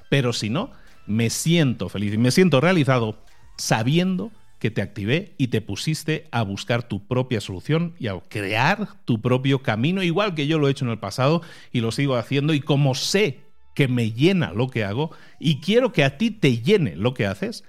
Pero 0.10 0.34
si 0.34 0.49
no, 0.49 0.71
me 1.06 1.29
siento 1.29 1.89
feliz 1.89 2.13
y 2.13 2.17
me 2.17 2.32
siento 2.32 2.60
realizado 2.60 3.23
sabiendo 3.58 4.32
que 4.63 4.71
te 4.71 4.82
activé 4.82 5.34
y 5.38 5.47
te 5.47 5.60
pusiste 5.60 6.30
a 6.32 6.41
buscar 6.41 6.84
tu 6.84 7.06
propia 7.06 7.41
solución 7.41 7.95
y 7.99 8.08
a 8.08 8.17
crear 8.30 8.88
tu 9.04 9.19
propio 9.19 9.62
camino, 9.62 10.02
igual 10.04 10.36
que 10.36 10.47
yo 10.47 10.58
lo 10.58 10.69
he 10.69 10.71
hecho 10.71 10.86
en 10.86 10.91
el 10.91 10.99
pasado 10.99 11.41
y 11.73 11.82
lo 11.82 11.91
sigo 11.91 12.15
haciendo 12.15 12.54
y 12.54 12.62
como 12.62 12.95
sé 12.95 13.41
que 13.76 13.89
me 13.89 14.13
llena 14.13 14.54
lo 14.54 14.69
que 14.69 14.86
hago 14.86 15.12
y 15.38 15.60
quiero 15.60 15.91
que 15.91 16.06
a 16.06 16.17
ti 16.17 16.32
te 16.32 16.60
llene 16.60 16.95
lo 16.95 17.13
que 17.13 17.26
haces, 17.26 17.65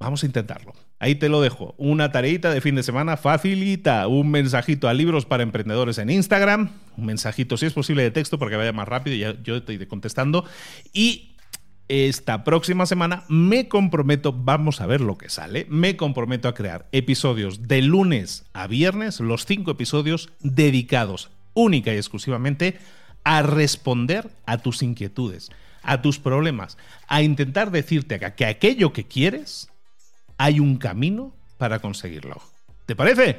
vamos 0.00 0.24
a 0.24 0.26
intentarlo. 0.26 0.72
Ahí 0.98 1.14
te 1.14 1.28
lo 1.28 1.40
dejo. 1.40 1.76
Una 1.78 2.10
tareita 2.10 2.52
de 2.52 2.60
fin 2.60 2.74
de 2.74 2.82
semana 2.82 3.16
facilita. 3.16 4.08
Un 4.08 4.32
mensajito 4.32 4.88
a 4.88 4.94
libros 4.94 5.24
para 5.24 5.44
emprendedores 5.44 5.98
en 5.98 6.10
Instagram. 6.10 6.72
Un 6.96 7.06
mensajito, 7.06 7.56
si 7.56 7.66
es 7.66 7.72
posible, 7.74 8.02
de 8.02 8.10
texto 8.10 8.40
para 8.40 8.50
que 8.50 8.56
vaya 8.56 8.72
más 8.72 8.88
rápido. 8.88 9.14
Ya 9.14 9.40
yo 9.44 9.54
estoy 9.54 9.86
contestando. 9.86 10.44
Y 10.92 11.36
esta 11.88 12.44
próxima 12.44 12.86
semana 12.86 13.24
me 13.28 13.68
comprometo, 13.68 14.32
vamos 14.32 14.80
a 14.80 14.86
ver 14.86 15.00
lo 15.00 15.16
que 15.16 15.30
sale, 15.30 15.66
me 15.70 15.96
comprometo 15.96 16.48
a 16.48 16.54
crear 16.54 16.86
episodios 16.92 17.66
de 17.66 17.82
lunes 17.82 18.44
a 18.52 18.66
viernes, 18.66 19.20
los 19.20 19.46
cinco 19.46 19.70
episodios 19.70 20.30
dedicados 20.40 21.30
única 21.54 21.92
y 21.92 21.96
exclusivamente 21.96 22.78
a 23.24 23.42
responder 23.42 24.30
a 24.46 24.58
tus 24.58 24.82
inquietudes, 24.82 25.50
a 25.82 26.02
tus 26.02 26.18
problemas, 26.18 26.76
a 27.08 27.22
intentar 27.22 27.70
decirte 27.70 28.20
que 28.36 28.46
aquello 28.46 28.92
que 28.92 29.04
quieres 29.04 29.68
hay 30.36 30.60
un 30.60 30.76
camino 30.76 31.34
para 31.56 31.80
conseguirlo. 31.80 32.40
¿Te 32.86 32.96
parece? 32.96 33.38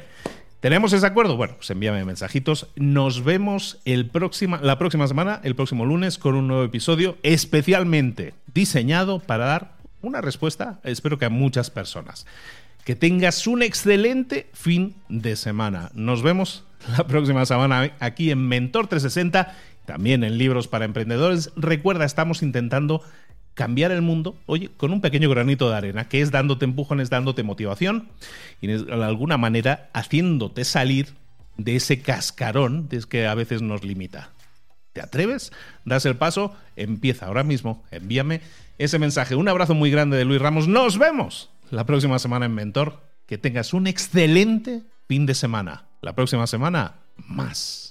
¿Tenemos 0.59 0.91
ese 0.91 1.05
acuerdo? 1.05 1.37
Bueno, 1.37 1.53
pues 1.55 1.69
envíame 1.69 2.03
mensajitos. 2.03 2.67
Nos 2.75 3.23
vemos 3.23 3.79
el 3.85 4.11
la 4.61 4.77
próxima 4.77 5.07
semana, 5.07 5.39
el 5.43 5.55
próximo 5.55 5.85
lunes, 5.85 6.17
con 6.17 6.35
un 6.35 6.49
nuevo 6.49 6.63
episodio 6.63 7.17
especialmente 7.23 8.33
diseñado 8.53 9.19
para 9.19 9.45
dar 9.45 9.79
una 10.01 10.19
respuesta, 10.19 10.81
espero 10.83 11.17
que 11.17 11.25
a 11.25 11.29
muchas 11.29 11.69
personas. 11.69 12.25
Que 12.83 12.95
tengas 12.95 13.47
un 13.47 13.63
excelente 13.63 14.49
fin 14.53 14.95
de 15.07 15.37
semana. 15.37 15.91
Nos 15.93 16.23
vemos 16.23 16.65
la 16.97 17.07
próxima 17.07 17.45
semana 17.45 17.93
aquí 17.99 18.29
en 18.29 18.45
Mentor 18.45 18.87
360, 18.87 19.55
también 19.85 20.25
en 20.25 20.37
Libros 20.37 20.67
para 20.67 20.83
Emprendedores. 20.83 21.51
Recuerda, 21.55 22.03
estamos 22.03 22.43
intentando 22.43 23.01
cambiar 23.59 23.91
el 23.91 24.01
mundo, 24.01 24.37
oye, 24.45 24.69
con 24.77 24.93
un 24.93 25.01
pequeño 25.01 25.29
granito 25.29 25.69
de 25.69 25.75
arena, 25.75 26.07
que 26.07 26.21
es 26.21 26.31
dándote 26.31 26.63
empujones, 26.63 27.09
dándote 27.09 27.43
motivación 27.43 28.07
y 28.61 28.67
de 28.67 28.93
alguna 29.03 29.37
manera 29.37 29.89
haciéndote 29.91 30.63
salir 30.63 31.09
de 31.57 31.75
ese 31.75 32.01
cascarón 32.01 32.87
que 33.09 33.27
a 33.27 33.35
veces 33.35 33.61
nos 33.61 33.83
limita. 33.83 34.29
¿Te 34.93 35.01
atreves? 35.01 35.51
Das 35.83 36.05
el 36.05 36.15
paso, 36.15 36.55
empieza 36.77 37.25
ahora 37.25 37.43
mismo, 37.43 37.83
envíame 37.91 38.39
ese 38.77 38.97
mensaje. 38.97 39.35
Un 39.35 39.49
abrazo 39.49 39.73
muy 39.73 39.91
grande 39.91 40.15
de 40.15 40.23
Luis 40.23 40.41
Ramos. 40.41 40.69
Nos 40.69 40.97
vemos 40.97 41.49
la 41.69 41.85
próxima 41.85 42.17
semana 42.17 42.45
en 42.45 42.55
Mentor. 42.55 43.01
Que 43.25 43.37
tengas 43.37 43.73
un 43.73 43.87
excelente 43.87 44.83
fin 45.05 45.25
de 45.25 45.35
semana. 45.35 45.83
La 46.01 46.15
próxima 46.15 46.47
semana, 46.47 46.95
más. 47.27 47.87